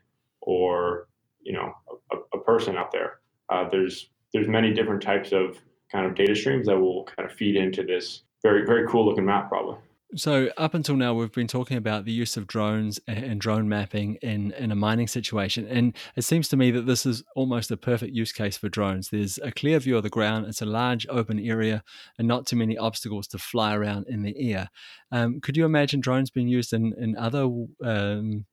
or 0.41 1.07
you 1.41 1.53
know 1.53 1.73
a, 2.11 2.37
a 2.37 2.41
person 2.43 2.77
out 2.77 2.91
there. 2.91 3.19
Uh, 3.49 3.67
there's 3.69 4.09
there's 4.33 4.47
many 4.47 4.73
different 4.73 5.01
types 5.01 5.31
of 5.31 5.57
kind 5.91 6.05
of 6.05 6.15
data 6.15 6.35
streams 6.35 6.67
that 6.67 6.77
will 6.79 7.05
kind 7.05 7.29
of 7.29 7.35
feed 7.35 7.55
into 7.55 7.83
this 7.83 8.23
very 8.41 8.65
very 8.65 8.87
cool 8.87 9.05
looking 9.05 9.25
map 9.25 9.49
probably. 9.49 9.77
So 10.15 10.49
up 10.55 10.73
until 10.73 10.95
now, 10.95 11.13
we've 11.13 11.33
been 11.33 11.47
talking 11.47 11.75
about 11.75 12.05
the 12.05 12.13
use 12.13 12.37
of 12.37 12.47
drones 12.47 12.97
and 13.07 13.41
drone 13.41 13.67
mapping 13.67 14.15
in, 14.21 14.51
in 14.53 14.71
a 14.71 14.75
mining 14.75 15.07
situation, 15.07 15.67
and 15.67 15.93
it 16.15 16.23
seems 16.23 16.47
to 16.49 16.57
me 16.57 16.71
that 16.71 16.85
this 16.85 17.05
is 17.05 17.23
almost 17.35 17.71
a 17.71 17.77
perfect 17.77 18.13
use 18.13 18.31
case 18.31 18.55
for 18.55 18.69
drones. 18.69 19.09
There's 19.09 19.37
a 19.39 19.51
clear 19.51 19.79
view 19.79 19.97
of 19.97 20.03
the 20.03 20.09
ground; 20.09 20.45
it's 20.45 20.61
a 20.61 20.65
large 20.65 21.05
open 21.09 21.39
area, 21.39 21.83
and 22.17 22.25
not 22.25 22.45
too 22.45 22.55
many 22.55 22.77
obstacles 22.77 23.27
to 23.27 23.37
fly 23.37 23.75
around 23.75 24.07
in 24.07 24.23
the 24.23 24.53
air. 24.53 24.69
Um, 25.11 25.41
could 25.41 25.57
you 25.57 25.65
imagine 25.65 25.99
drones 25.99 26.29
being 26.29 26.47
used 26.47 26.71
in 26.71 26.93
in 26.97 27.17
other 27.17 27.43
um, 27.83 28.45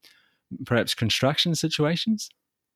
perhaps 0.67 0.93
construction 0.93 1.55
situations? 1.55 2.31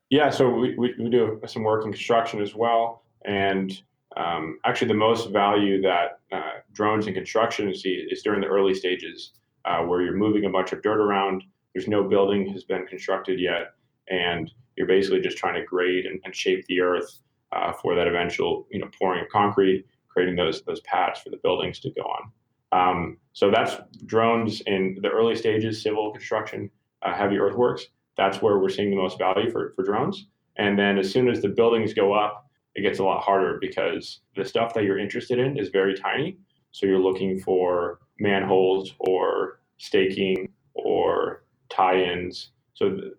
Yeah, 0.09 0.31
so 0.31 0.49
we, 0.49 0.77
we, 0.79 0.95
we 0.99 1.11
do 1.11 1.41
some 1.47 1.65
work 1.65 1.85
in 1.85 1.91
construction 1.91 2.41
as 2.41 2.55
well, 2.55 3.03
and 3.25 3.83
um, 4.17 4.59
actually, 4.65 4.89
the 4.89 4.95
most 4.95 5.31
value 5.31 5.83
that 5.83 6.21
uh, 6.33 6.61
drones 6.73 7.07
in 7.07 7.15
construction 7.15 7.75
see 7.75 8.07
is 8.11 8.23
during 8.23 8.41
the 8.41 8.47
early 8.47 8.75
stages, 8.75 9.33
uh, 9.65 9.83
where 9.83 10.03
you're 10.03 10.17
moving 10.17 10.47
a 10.47 10.51
bunch 10.51 10.73
of 10.73 10.83
dirt 10.83 11.01
around. 11.01 11.45
There's 11.75 11.89
no 11.89 12.03
building 12.03 12.51
has 12.53 12.65
been 12.65 12.87
constructed 12.87 13.39
yet, 13.39 13.75
and 14.09 14.51
you're 14.77 14.87
basically 14.87 15.21
just 15.21 15.37
trying 15.37 15.55
to 15.55 15.65
grade 15.65 16.07
and, 16.07 16.21
and 16.25 16.35
shape 16.35 16.65
the 16.67 16.81
earth 16.81 17.21
uh, 17.53 17.73
for 17.73 17.95
that 17.95 18.09
eventual, 18.09 18.67
you 18.71 18.81
know, 18.81 18.89
pouring 18.99 19.21
of 19.21 19.29
concrete, 19.29 19.87
creating 20.09 20.37
those 20.37 20.63
those 20.63 20.81
pads 20.81 21.21
for 21.21 21.31
the 21.31 21.39
buildings 21.43 21.79
to 21.81 21.91
go 21.91 22.03
on. 22.03 22.33
Um, 22.71 23.19
so 23.35 23.51
that's 23.51 23.77
drones 24.07 24.63
in 24.63 24.99
the 25.03 25.09
early 25.11 25.37
stages, 25.37 25.83
civil 25.83 26.11
construction, 26.13 26.71
uh, 27.03 27.15
heavy 27.15 27.39
earthworks. 27.39 27.87
That's 28.17 28.43
where 28.43 28.59
we're 28.59 28.69
seeing 28.69 28.91
the 28.91 28.97
most 28.97 29.19
value 29.19 29.51
for 29.51 29.75
for 29.77 29.85
drones. 29.85 30.27
And 30.57 30.79
then 30.79 30.99
as 30.99 31.13
soon 31.13 31.29
as 31.29 31.41
the 31.41 31.49
buildings 31.49 31.95
go 31.95 32.15
up 32.15 32.48
it 32.79 32.83
gets 32.83 33.01
a 33.01 33.05
lot 33.05 33.25
harder 33.25 33.59
because 33.61 34.21
the 34.37 34.45
stuff 34.45 34.73
that 34.73 34.85
you're 34.85 35.01
interested 35.01 35.41
in 35.41 35.59
is 35.59 35.69
very 35.69 35.97
tiny. 35.97 36.39
So 36.71 36.87
you're 36.87 37.01
looking 37.01 37.41
for 37.41 37.99
manholes 38.21 38.95
or 39.01 39.59
staking 39.79 40.49
or 40.75 41.43
tie-ins. 41.71 42.53
So 42.75 42.91
the, 42.91 43.15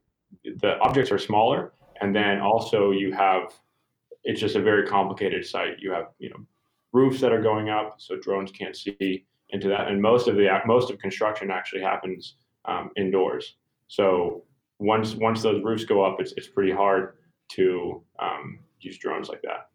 the 0.61 0.79
objects 0.79 1.11
are 1.11 1.17
smaller, 1.17 1.73
and 1.99 2.15
then 2.15 2.39
also 2.39 2.91
you 2.91 3.11
have 3.11 3.53
it's 4.23 4.39
just 4.39 4.55
a 4.55 4.61
very 4.61 4.87
complicated 4.87 5.45
site. 5.45 5.79
You 5.79 5.91
have 5.91 6.05
you 6.19 6.29
know 6.29 6.45
roofs 6.93 7.19
that 7.19 7.33
are 7.33 7.41
going 7.41 7.69
up, 7.69 7.95
so 7.97 8.15
drones 8.15 8.51
can't 8.53 8.77
see 8.77 9.25
into 9.49 9.67
that, 9.67 9.89
and 9.89 10.01
most 10.01 10.29
of 10.29 10.37
the 10.37 10.47
most 10.65 10.89
of 10.89 10.99
construction 10.99 11.51
actually 11.51 11.81
happens 11.81 12.35
um, 12.63 12.91
indoors. 12.95 13.55
So 13.89 14.45
once 14.79 15.15
once 15.15 15.41
those 15.41 15.61
roofs 15.65 15.83
go 15.83 16.01
up, 16.01 16.21
it's 16.21 16.31
it's 16.37 16.47
pretty 16.47 16.71
hard 16.71 17.15
to 17.55 18.01
um, 18.19 18.59
use 18.79 18.97
drones 18.97 19.29
like 19.29 19.41
that. 19.43 19.69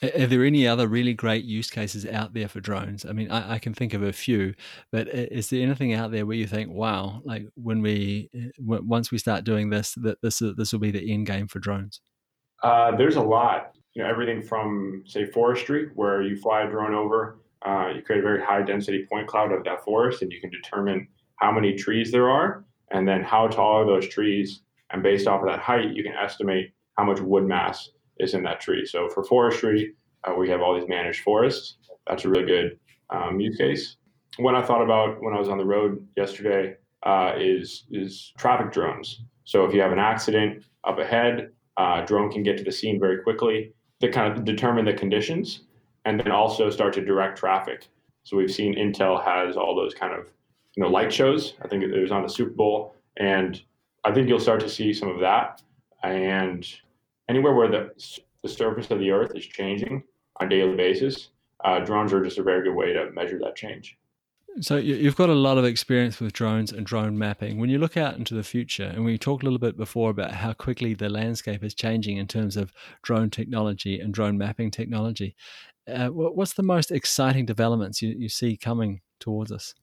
Are 0.00 0.26
there 0.26 0.44
any 0.44 0.66
other 0.66 0.86
really 0.86 1.12
great 1.12 1.44
use 1.44 1.70
cases 1.70 2.06
out 2.06 2.32
there 2.32 2.46
for 2.46 2.60
drones? 2.60 3.04
I 3.04 3.12
mean, 3.12 3.32
I, 3.32 3.54
I, 3.54 3.58
can 3.58 3.74
think 3.74 3.94
of 3.94 4.02
a 4.02 4.12
few, 4.12 4.54
but 4.92 5.08
is 5.08 5.50
there 5.50 5.60
anything 5.60 5.92
out 5.92 6.12
there 6.12 6.24
where 6.24 6.36
you 6.36 6.46
think, 6.46 6.70
wow, 6.70 7.20
like 7.24 7.46
when 7.56 7.82
we 7.82 8.30
w- 8.64 8.84
once 8.86 9.10
we 9.10 9.18
start 9.18 9.42
doing 9.42 9.70
this, 9.70 9.94
that 9.94 10.22
this 10.22 10.40
this 10.56 10.72
will 10.72 10.78
be 10.78 10.92
the 10.92 11.12
end 11.12 11.26
game 11.26 11.48
for 11.48 11.58
drones? 11.58 12.00
Uh, 12.62 12.96
there's 12.96 13.16
a 13.16 13.22
lot. 13.22 13.72
You 13.94 14.04
know, 14.04 14.08
everything 14.08 14.40
from 14.40 15.02
say 15.04 15.24
forestry, 15.24 15.88
where 15.94 16.22
you 16.22 16.36
fly 16.36 16.62
a 16.62 16.70
drone 16.70 16.94
over, 16.94 17.40
uh, 17.66 17.88
you 17.92 18.02
create 18.02 18.20
a 18.20 18.22
very 18.22 18.40
high 18.40 18.62
density 18.62 19.04
point 19.10 19.26
cloud 19.26 19.50
of 19.50 19.64
that 19.64 19.82
forest, 19.82 20.22
and 20.22 20.30
you 20.30 20.40
can 20.40 20.50
determine 20.50 21.08
how 21.36 21.50
many 21.50 21.74
trees 21.74 22.12
there 22.12 22.30
are, 22.30 22.64
and 22.92 23.08
then 23.08 23.24
how 23.24 23.48
tall 23.48 23.82
are 23.82 23.86
those 23.86 24.06
trees, 24.06 24.60
and 24.90 25.02
based 25.02 25.26
off 25.26 25.40
of 25.40 25.48
that 25.48 25.58
height, 25.58 25.90
you 25.92 26.04
can 26.04 26.12
estimate 26.12 26.72
how 26.96 27.04
much 27.04 27.18
wood 27.20 27.44
mass 27.44 27.90
is 28.18 28.34
in 28.34 28.42
that 28.44 28.60
tree. 28.60 28.84
So 28.86 29.08
for 29.08 29.22
forestry, 29.22 29.94
uh, 30.24 30.34
we 30.34 30.48
have 30.50 30.60
all 30.60 30.78
these 30.78 30.88
managed 30.88 31.22
forests. 31.22 31.76
That's 32.06 32.24
a 32.24 32.28
really 32.28 32.46
good 32.46 32.78
um, 33.10 33.40
use 33.40 33.56
case. 33.56 33.96
What 34.38 34.54
I 34.54 34.62
thought 34.62 34.82
about 34.82 35.22
when 35.22 35.34
I 35.34 35.38
was 35.38 35.48
on 35.48 35.58
the 35.58 35.64
road 35.64 36.06
yesterday 36.16 36.76
uh, 37.04 37.32
is 37.38 37.84
is 37.90 38.32
traffic 38.38 38.72
drones. 38.72 39.22
So 39.44 39.64
if 39.64 39.74
you 39.74 39.80
have 39.80 39.92
an 39.92 39.98
accident 39.98 40.64
up 40.84 40.98
ahead, 40.98 41.50
uh, 41.76 42.02
drone 42.02 42.30
can 42.30 42.42
get 42.42 42.58
to 42.58 42.64
the 42.64 42.72
scene 42.72 43.00
very 43.00 43.22
quickly 43.22 43.72
to 44.00 44.10
kind 44.10 44.32
of 44.32 44.44
determine 44.44 44.84
the 44.84 44.92
conditions 44.92 45.60
and 46.04 46.20
then 46.20 46.30
also 46.30 46.70
start 46.70 46.92
to 46.94 47.04
direct 47.04 47.38
traffic. 47.38 47.88
So 48.24 48.36
we've 48.36 48.52
seen 48.52 48.74
Intel 48.74 49.22
has 49.24 49.56
all 49.56 49.74
those 49.74 49.94
kind 49.94 50.12
of 50.12 50.30
you 50.76 50.82
know 50.82 50.88
light 50.88 51.12
shows. 51.12 51.54
I 51.62 51.68
think 51.68 51.82
it 51.82 52.00
was 52.00 52.12
on 52.12 52.22
the 52.22 52.28
Super 52.28 52.50
Bowl, 52.50 52.94
and 53.16 53.60
I 54.04 54.12
think 54.12 54.28
you'll 54.28 54.38
start 54.38 54.60
to 54.60 54.68
see 54.68 54.92
some 54.92 55.08
of 55.08 55.20
that. 55.20 55.62
And 56.02 56.66
anywhere 57.28 57.54
where 57.54 57.70
the, 57.70 57.90
the 58.42 58.48
surface 58.48 58.90
of 58.90 58.98
the 58.98 59.10
earth 59.10 59.32
is 59.34 59.46
changing 59.46 60.02
on 60.40 60.46
a 60.46 60.50
daily 60.50 60.76
basis, 60.76 61.28
uh, 61.64 61.80
drones 61.80 62.12
are 62.12 62.22
just 62.22 62.38
a 62.38 62.42
very 62.42 62.62
good 62.62 62.74
way 62.74 62.92
to 62.92 63.10
measure 63.12 63.38
that 63.38 63.56
change. 63.56 63.96
So 64.60 64.76
you've 64.76 65.14
got 65.14 65.28
a 65.28 65.34
lot 65.34 65.58
of 65.58 65.64
experience 65.64 66.18
with 66.18 66.32
drones 66.32 66.72
and 66.72 66.84
drone 66.84 67.16
mapping. 67.16 67.58
When 67.58 67.70
you 67.70 67.78
look 67.78 67.96
out 67.96 68.16
into 68.16 68.34
the 68.34 68.42
future, 68.42 68.90
and 68.92 69.04
we 69.04 69.16
talked 69.16 69.42
a 69.42 69.46
little 69.46 69.58
bit 69.58 69.76
before 69.76 70.10
about 70.10 70.32
how 70.32 70.52
quickly 70.52 70.94
the 70.94 71.08
landscape 71.08 71.62
is 71.62 71.74
changing 71.74 72.16
in 72.16 72.26
terms 72.26 72.56
of 72.56 72.72
drone 73.02 73.30
technology 73.30 74.00
and 74.00 74.12
drone 74.12 74.36
mapping 74.36 74.70
technology, 74.70 75.36
uh, 75.86 76.08
what's 76.08 76.54
the 76.54 76.62
most 76.62 76.90
exciting 76.90 77.46
developments 77.46 78.02
you, 78.02 78.14
you 78.18 78.28
see 78.28 78.56
coming 78.56 79.00
towards 79.20 79.52
us? 79.52 79.74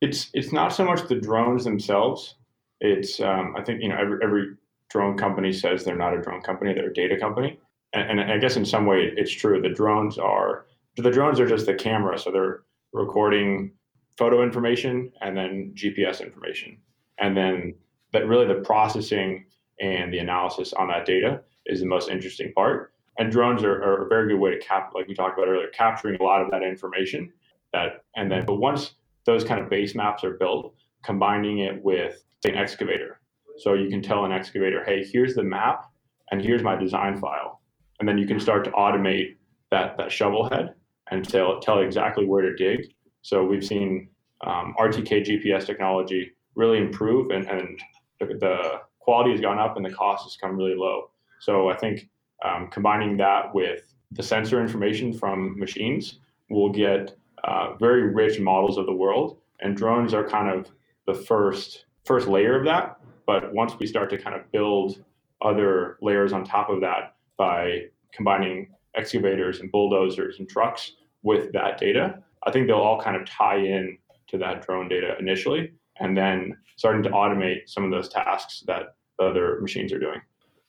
It's 0.00 0.30
it's 0.34 0.52
not 0.52 0.72
so 0.72 0.84
much 0.84 1.08
the 1.08 1.20
drones 1.20 1.64
themselves. 1.64 2.36
It's 2.80 3.20
um, 3.20 3.54
I 3.56 3.62
think 3.62 3.82
you 3.82 3.88
know 3.88 3.96
every 3.98 4.18
every 4.22 4.46
drone 4.90 5.12
mm-hmm. 5.12 5.18
company 5.18 5.52
says 5.52 5.84
they're 5.84 5.96
not 5.96 6.14
a 6.14 6.20
drone 6.20 6.42
company, 6.42 6.74
they're 6.74 6.90
a 6.90 6.94
data 6.94 7.18
company. 7.18 7.58
And, 7.92 8.20
and 8.20 8.32
I 8.32 8.38
guess 8.38 8.56
in 8.56 8.64
some 8.64 8.86
way 8.86 9.12
it's 9.16 9.32
true. 9.32 9.60
The 9.60 9.70
drones 9.70 10.18
are 10.18 10.66
the 10.96 11.10
drones 11.10 11.40
are 11.40 11.48
just 11.48 11.66
the 11.66 11.74
camera, 11.74 12.18
so 12.18 12.30
they're 12.30 12.62
recording 12.92 13.72
photo 14.18 14.42
information 14.42 15.12
and 15.22 15.36
then 15.36 15.72
GPS 15.74 16.20
information, 16.20 16.76
and 17.18 17.36
then 17.36 17.74
that 18.12 18.26
really 18.26 18.46
the 18.46 18.60
processing 18.60 19.46
and 19.80 20.12
the 20.12 20.18
analysis 20.18 20.72
on 20.74 20.88
that 20.88 21.06
data 21.06 21.40
is 21.66 21.80
the 21.80 21.86
most 21.86 22.10
interesting 22.10 22.52
part. 22.52 22.92
And 23.18 23.30
drones 23.30 23.62
are, 23.64 23.82
are 23.82 24.06
a 24.06 24.08
very 24.08 24.28
good 24.28 24.40
way 24.40 24.50
to 24.50 24.58
cap, 24.58 24.92
like 24.94 25.06
we 25.06 25.14
talked 25.14 25.38
about 25.38 25.48
earlier, 25.48 25.68
capturing 25.68 26.20
a 26.20 26.22
lot 26.22 26.42
of 26.42 26.50
that 26.50 26.62
information. 26.62 27.32
That 27.72 28.04
and 28.16 28.30
then, 28.30 28.44
but 28.46 28.56
once 28.56 28.94
those 29.26 29.44
kind 29.44 29.60
of 29.60 29.70
base 29.70 29.94
maps 29.94 30.24
are 30.24 30.34
built, 30.34 30.74
combining 31.04 31.60
it 31.60 31.82
with 31.82 32.24
say, 32.42 32.50
an 32.50 32.56
excavator 32.56 33.19
so 33.60 33.74
you 33.74 33.90
can 33.90 34.00
tell 34.00 34.24
an 34.24 34.32
excavator, 34.32 34.82
hey, 34.84 35.04
here's 35.04 35.34
the 35.34 35.42
map 35.42 35.84
and 36.30 36.40
here's 36.40 36.62
my 36.62 36.76
design 36.76 37.18
file. 37.18 37.60
And 37.98 38.08
then 38.08 38.16
you 38.16 38.26
can 38.26 38.40
start 38.40 38.64
to 38.64 38.70
automate 38.70 39.36
that, 39.70 39.98
that 39.98 40.10
shovel 40.10 40.48
head 40.48 40.74
and 41.10 41.28
tell, 41.28 41.60
tell 41.60 41.80
exactly 41.80 42.24
where 42.24 42.40
to 42.42 42.54
dig. 42.54 42.94
So 43.20 43.44
we've 43.44 43.64
seen 43.64 44.08
um, 44.46 44.74
RTK 44.78 45.26
GPS 45.26 45.66
technology 45.66 46.32
really 46.54 46.78
improve 46.78 47.30
and, 47.30 47.46
and 47.48 47.78
the, 48.18 48.26
the, 48.26 48.80
quality 49.00 49.30
has 49.30 49.40
gone 49.40 49.58
up 49.58 49.76
and 49.76 49.84
the 49.84 49.90
cost 49.90 50.24
has 50.24 50.36
come 50.36 50.56
really 50.56 50.74
low. 50.76 51.10
So 51.40 51.70
I 51.70 51.76
think 51.76 52.08
um, 52.44 52.68
combining 52.70 53.16
that 53.16 53.52
with 53.54 53.94
the 54.12 54.22
sensor 54.22 54.60
information 54.60 55.12
from 55.12 55.58
machines 55.58 56.18
will 56.50 56.70
get 56.70 57.16
uh, 57.44 57.74
very 57.80 58.12
rich 58.12 58.38
models 58.38 58.76
of 58.76 58.86
the 58.86 58.92
world. 58.92 59.38
And 59.60 59.76
drones 59.76 60.12
are 60.14 60.28
kind 60.28 60.48
of 60.48 60.70
the 61.06 61.14
first 61.14 61.86
first 62.04 62.28
layer 62.28 62.58
of 62.58 62.64
that. 62.64 62.99
But 63.30 63.54
once 63.54 63.78
we 63.78 63.86
start 63.86 64.10
to 64.10 64.18
kind 64.18 64.34
of 64.34 64.50
build 64.50 65.04
other 65.40 65.98
layers 66.02 66.32
on 66.32 66.42
top 66.42 66.68
of 66.68 66.80
that 66.80 67.14
by 67.38 67.82
combining 68.12 68.66
excavators 68.96 69.60
and 69.60 69.70
bulldozers 69.70 70.40
and 70.40 70.48
trucks 70.48 70.96
with 71.22 71.52
that 71.52 71.78
data, 71.78 72.24
I 72.44 72.50
think 72.50 72.66
they'll 72.66 72.78
all 72.78 73.00
kind 73.00 73.14
of 73.14 73.24
tie 73.24 73.58
in 73.58 73.98
to 74.30 74.38
that 74.38 74.66
drone 74.66 74.88
data 74.88 75.14
initially 75.20 75.70
and 76.00 76.18
then 76.18 76.56
starting 76.74 77.04
to 77.04 77.10
automate 77.10 77.68
some 77.68 77.84
of 77.84 77.92
those 77.92 78.08
tasks 78.08 78.64
that 78.66 78.96
the 79.20 79.26
other 79.26 79.60
machines 79.60 79.92
are 79.92 80.00
doing. 80.00 80.20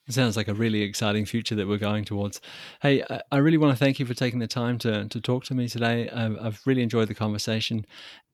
It 0.08 0.14
sounds 0.14 0.36
like 0.36 0.48
a 0.48 0.54
really 0.54 0.82
exciting 0.82 1.26
future 1.26 1.54
that 1.54 1.68
we're 1.68 1.78
going 1.78 2.04
towards. 2.04 2.40
Hey, 2.80 3.04
I 3.30 3.36
really 3.36 3.56
want 3.56 3.76
to 3.76 3.82
thank 3.82 4.00
you 4.00 4.06
for 4.06 4.14
taking 4.14 4.40
the 4.40 4.48
time 4.48 4.78
to, 4.78 5.06
to 5.06 5.20
talk 5.20 5.44
to 5.44 5.54
me 5.54 5.68
today. 5.68 6.08
I've 6.10 6.60
really 6.66 6.82
enjoyed 6.82 7.08
the 7.08 7.14
conversation. 7.14 7.86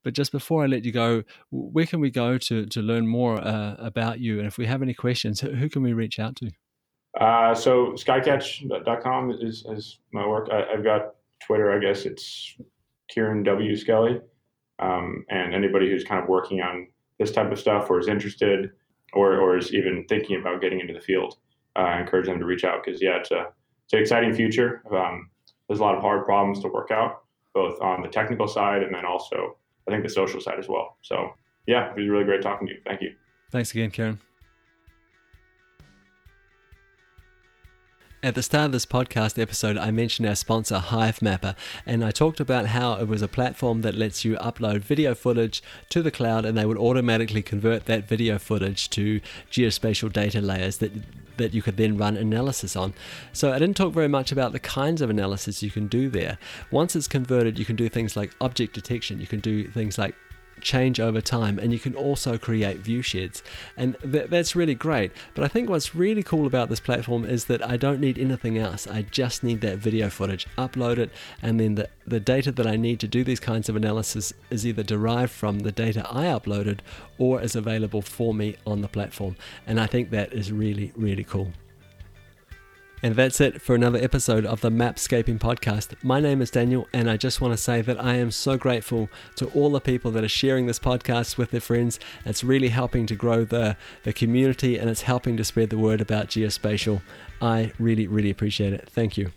But 0.03 0.15
just 0.15 0.33
before 0.33 0.65
I 0.65 0.67
let 0.67 0.85
you 0.85 0.93
go, 0.93 1.25
where 1.51 1.85
can 1.85 2.01
we 2.01 2.11
go 2.11 2.39
to, 2.39 2.65
to 2.65 2.81
learn 2.81 3.07
more 3.07 3.37
uh, 3.37 3.77
about 3.79 4.21
you? 4.21 4.39
And 4.39 4.47
if 4.47 4.57
we 4.57 4.65
have 4.65 4.81
any 4.81 4.95
questions, 4.95 5.41
who 5.41 5.69
can 5.69 5.83
we 5.83 5.93
reach 5.93 6.19
out 6.19 6.37
to? 6.37 6.51
Uh, 7.21 7.55
so 7.55 7.93
skycatch.com 7.93 9.39
is, 9.43 9.67
is 9.69 9.99
my 10.13 10.27
work. 10.27 10.49
I, 10.51 10.73
have 10.75 10.85
got 10.85 11.15
Twitter, 11.45 11.73
I 11.73 11.79
guess 11.79 12.07
it's 12.07 12.57
Kieran 13.09 13.43
W. 13.43 13.77
Skelly. 13.77 14.21
Um, 14.79 15.25
and 15.29 15.55
anybody 15.55 15.91
who's 15.91 16.05
kind 16.05 16.23
of 16.23 16.29
working 16.29 16.61
on 16.61 16.89
this 17.19 17.33
type 17.33 17.51
of 17.51 17.59
stuff 17.59 17.91
or 17.91 17.99
is 17.99 18.09
interested 18.09 18.71
or, 19.13 19.39
or 19.39 19.57
is 19.57 19.75
even 19.75 20.05
thinking 20.09 20.41
about 20.41 20.61
getting 20.61 20.81
into 20.81 20.95
the 20.95 21.01
field, 21.01 21.37
I 21.83 22.01
encourage 22.01 22.27
them 22.27 22.38
to 22.38 22.45
reach 22.45 22.64
out 22.64 22.85
because, 22.85 23.01
yeah, 23.01 23.19
it's, 23.19 23.31
a, 23.31 23.47
it's 23.85 23.93
an 23.93 24.01
exciting 24.01 24.35
future. 24.35 24.83
Um, 24.95 25.31
there's 25.69 25.81
a 25.81 25.83
lot 25.83 25.95
of 25.95 26.01
hard 26.01 26.25
problems 26.25 26.61
to 26.61 26.69
work 26.69 26.91
out 26.91 27.23
both 27.55 27.81
on 27.81 28.03
the 28.03 28.09
technical 28.09 28.49
side 28.49 28.83
and 28.83 28.95
then 28.95 29.05
also 29.05 29.57
I 29.87 29.91
think 29.91 30.03
the 30.03 30.11
social 30.11 30.41
side 30.41 30.59
as 30.59 30.69
well. 30.69 30.97
So 31.03 31.31
yeah, 31.67 31.91
it 31.91 31.97
was 31.97 32.09
really 32.09 32.25
great 32.25 32.43
talking 32.43 32.67
to 32.69 32.75
you. 32.75 32.81
Thank 32.85 33.03
you. 33.03 33.14
Thanks 33.51 33.71
again, 33.71 33.91
Kieran. 33.91 34.21
At 38.21 38.35
the 38.35 38.43
start 38.43 38.67
of 38.67 38.73
this 38.73 38.85
podcast 38.85 39.41
episode, 39.41 39.79
I 39.79 39.93
mentioned 39.93 40.29
our 40.29 40.35
sponsor, 40.35 40.79
Hivemapper, 40.79 41.55
and 41.87 42.05
I 42.05 42.11
talked 42.11 42.41
about 42.41 42.67
how 42.67 42.95
it 42.95 43.07
was 43.07 43.23
a 43.23 43.29
platform 43.29 43.83
that 43.83 43.95
lets 43.95 44.25
you 44.25 44.35
upload 44.39 44.81
video 44.81 45.15
footage 45.15 45.63
to 45.91 46.03
the 46.03 46.11
cloud 46.11 46.45
and 46.45 46.59
they 46.59 46.67
would 46.67 46.79
automatically 46.79 47.43
convert 47.43 47.85
that 47.85 48.09
video 48.09 48.37
footage 48.37 48.91
to 48.91 49.21
geospatial 49.53 50.13
data 50.13 50.41
layers 50.41 50.79
that 50.79 50.91
that 51.37 51.55
you 51.55 51.63
could 51.63 51.77
then 51.77 51.97
run 51.97 52.17
analysis 52.17 52.75
on. 52.75 52.93
So 53.33 53.53
I 53.53 53.61
didn't 53.61 53.77
talk 53.77 53.95
very 53.95 54.09
much 54.09 54.33
about 54.33 54.51
the 54.51 54.59
kinds 54.59 55.01
of 55.01 55.11
analysis 55.11 55.63
you 55.63 55.71
can 55.71 55.87
do 55.87 56.09
there. 56.11 56.39
Once 56.73 56.97
it's 56.97 57.07
converted, 57.07 57.57
you 57.57 57.65
can 57.65 57.77
do 57.77 57.89
things 57.89 58.17
like 58.17 58.35
object 58.41 58.75
detection, 58.75 59.21
you 59.21 59.29
can 59.29 59.39
do 59.39 59.69
things 59.69 59.97
like 59.97 60.17
change 60.61 61.01
over 61.01 61.21
time 61.21 61.59
and 61.59 61.73
you 61.73 61.79
can 61.79 61.94
also 61.94 62.38
create 62.38 62.79
view 62.79 63.03
sheds. 63.03 63.42
And 63.77 63.97
th- 64.01 64.31
that's 64.31 64.57
really 64.57 64.75
great. 64.75 65.12
But 65.35 65.44
i 65.44 65.49
think 65.49 65.68
what's 65.68 65.94
really 65.94 66.23
cool 66.23 66.47
about 66.47 66.68
this 66.68 66.81
platform 66.81 67.25
is 67.25 67.47
that 67.47 67.66
i 67.66 67.77
don't 67.77 68.01
need 68.01 68.18
anything 68.18 68.59
else. 68.59 68.87
I 68.87 69.03
just 69.03 69.42
need 69.42 69.61
that 69.61 69.79
video 69.79 70.09
footage 70.11 70.47
upload 70.57 70.99
it 70.99 71.11
and 71.42 71.59
then 71.61 71.75
the, 71.77 71.88
the 72.07 72.21
data 72.21 72.53
that 72.53 72.66
i 72.66 72.77
need 72.77 73.01
to 73.01 73.09
do 73.09 73.25
these 73.25 73.40
kinds 73.40 73.68
of 73.68 73.77
analysis 73.77 74.33
is 74.51 74.66
either 74.66 74.83
derived 74.83 75.33
from 75.33 75.61
the 75.61 75.73
data 75.73 76.07
i 76.11 76.25
uploaded 76.25 76.81
or 77.18 77.40
is 77.40 77.57
available 77.57 78.03
for 78.03 78.35
me 78.35 78.57
on 78.66 78.81
the 78.81 78.88
platform. 78.88 79.37
And 79.66 79.81
i 79.81 79.87
think 79.87 80.11
that 80.11 80.33
is 80.33 80.53
really 80.53 80.92
really 80.97 81.25
cool 81.25 81.53
and 83.03 83.15
that's 83.15 83.41
it 83.41 83.61
for 83.63 83.75
another 83.75 83.99
episode 83.99 84.45
of 84.45 84.61
the 84.61 84.71
Mapscaping 84.71 85.39
podcast. 85.39 85.95
My 86.03 86.21
name 86.21 86.43
is 86.43 86.51
Daniel, 86.51 86.89
and 86.93 87.09
I 87.09 87.17
just 87.17 87.41
want 87.41 87.53
to 87.53 87.57
say 87.57 87.81
that 87.81 88.03
I 88.03 88.15
am 88.15 88.31
so 88.31 88.57
grateful 88.57 89.09
to 89.37 89.47
all 89.51 89.71
the 89.71 89.81
people 89.81 90.11
that 90.13 90.25
are 90.25 90.29
sharing 90.29 90.67
this 90.67 90.79
podcast 90.79 91.37
with 91.37 91.51
their 91.51 91.61
friends. 91.61 92.01
It's 92.25 92.43
really 92.43 92.69
helping 92.69 93.07
to 93.07 93.15
grow 93.15 93.45
the, 93.45 93.77
the 94.03 94.13
community 94.13 94.79
and 94.79 94.91
it's 94.91 95.03
helping 95.03 95.37
to 95.37 95.45
spread 95.45 95.71
the 95.71 95.79
word 95.79 96.01
about 96.01 96.29
geospatial. 96.29 97.03
I 97.41 97.73
really, 97.79 98.07
really 98.07 98.31
appreciate 98.31 98.73
it. 98.73 98.89
Thank 98.89 99.17
you. 99.17 99.31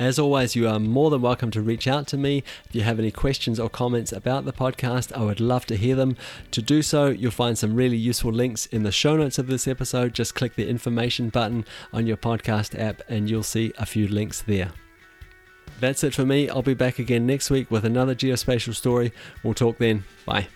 As 0.00 0.18
always, 0.18 0.56
you 0.56 0.66
are 0.66 0.80
more 0.80 1.10
than 1.10 1.20
welcome 1.20 1.50
to 1.50 1.60
reach 1.60 1.86
out 1.86 2.06
to 2.06 2.16
me. 2.16 2.42
If 2.66 2.74
you 2.74 2.80
have 2.80 2.98
any 2.98 3.10
questions 3.10 3.60
or 3.60 3.68
comments 3.68 4.12
about 4.12 4.46
the 4.46 4.52
podcast, 4.52 5.14
I 5.14 5.22
would 5.22 5.40
love 5.40 5.66
to 5.66 5.76
hear 5.76 5.94
them. 5.94 6.16
To 6.52 6.62
do 6.62 6.80
so, 6.80 7.08
you'll 7.08 7.30
find 7.30 7.58
some 7.58 7.74
really 7.74 7.98
useful 7.98 8.32
links 8.32 8.64
in 8.64 8.82
the 8.82 8.92
show 8.92 9.18
notes 9.18 9.38
of 9.38 9.46
this 9.46 9.68
episode. 9.68 10.14
Just 10.14 10.34
click 10.34 10.54
the 10.54 10.66
information 10.66 11.28
button 11.28 11.66
on 11.92 12.06
your 12.06 12.16
podcast 12.16 12.80
app 12.80 13.02
and 13.10 13.28
you'll 13.28 13.42
see 13.42 13.74
a 13.76 13.84
few 13.84 14.08
links 14.08 14.40
there. 14.40 14.70
That's 15.80 16.02
it 16.02 16.14
for 16.14 16.24
me. 16.24 16.48
I'll 16.48 16.62
be 16.62 16.72
back 16.72 16.98
again 16.98 17.26
next 17.26 17.50
week 17.50 17.70
with 17.70 17.84
another 17.84 18.14
geospatial 18.14 18.74
story. 18.74 19.12
We'll 19.44 19.52
talk 19.52 19.76
then. 19.76 20.04
Bye. 20.24 20.48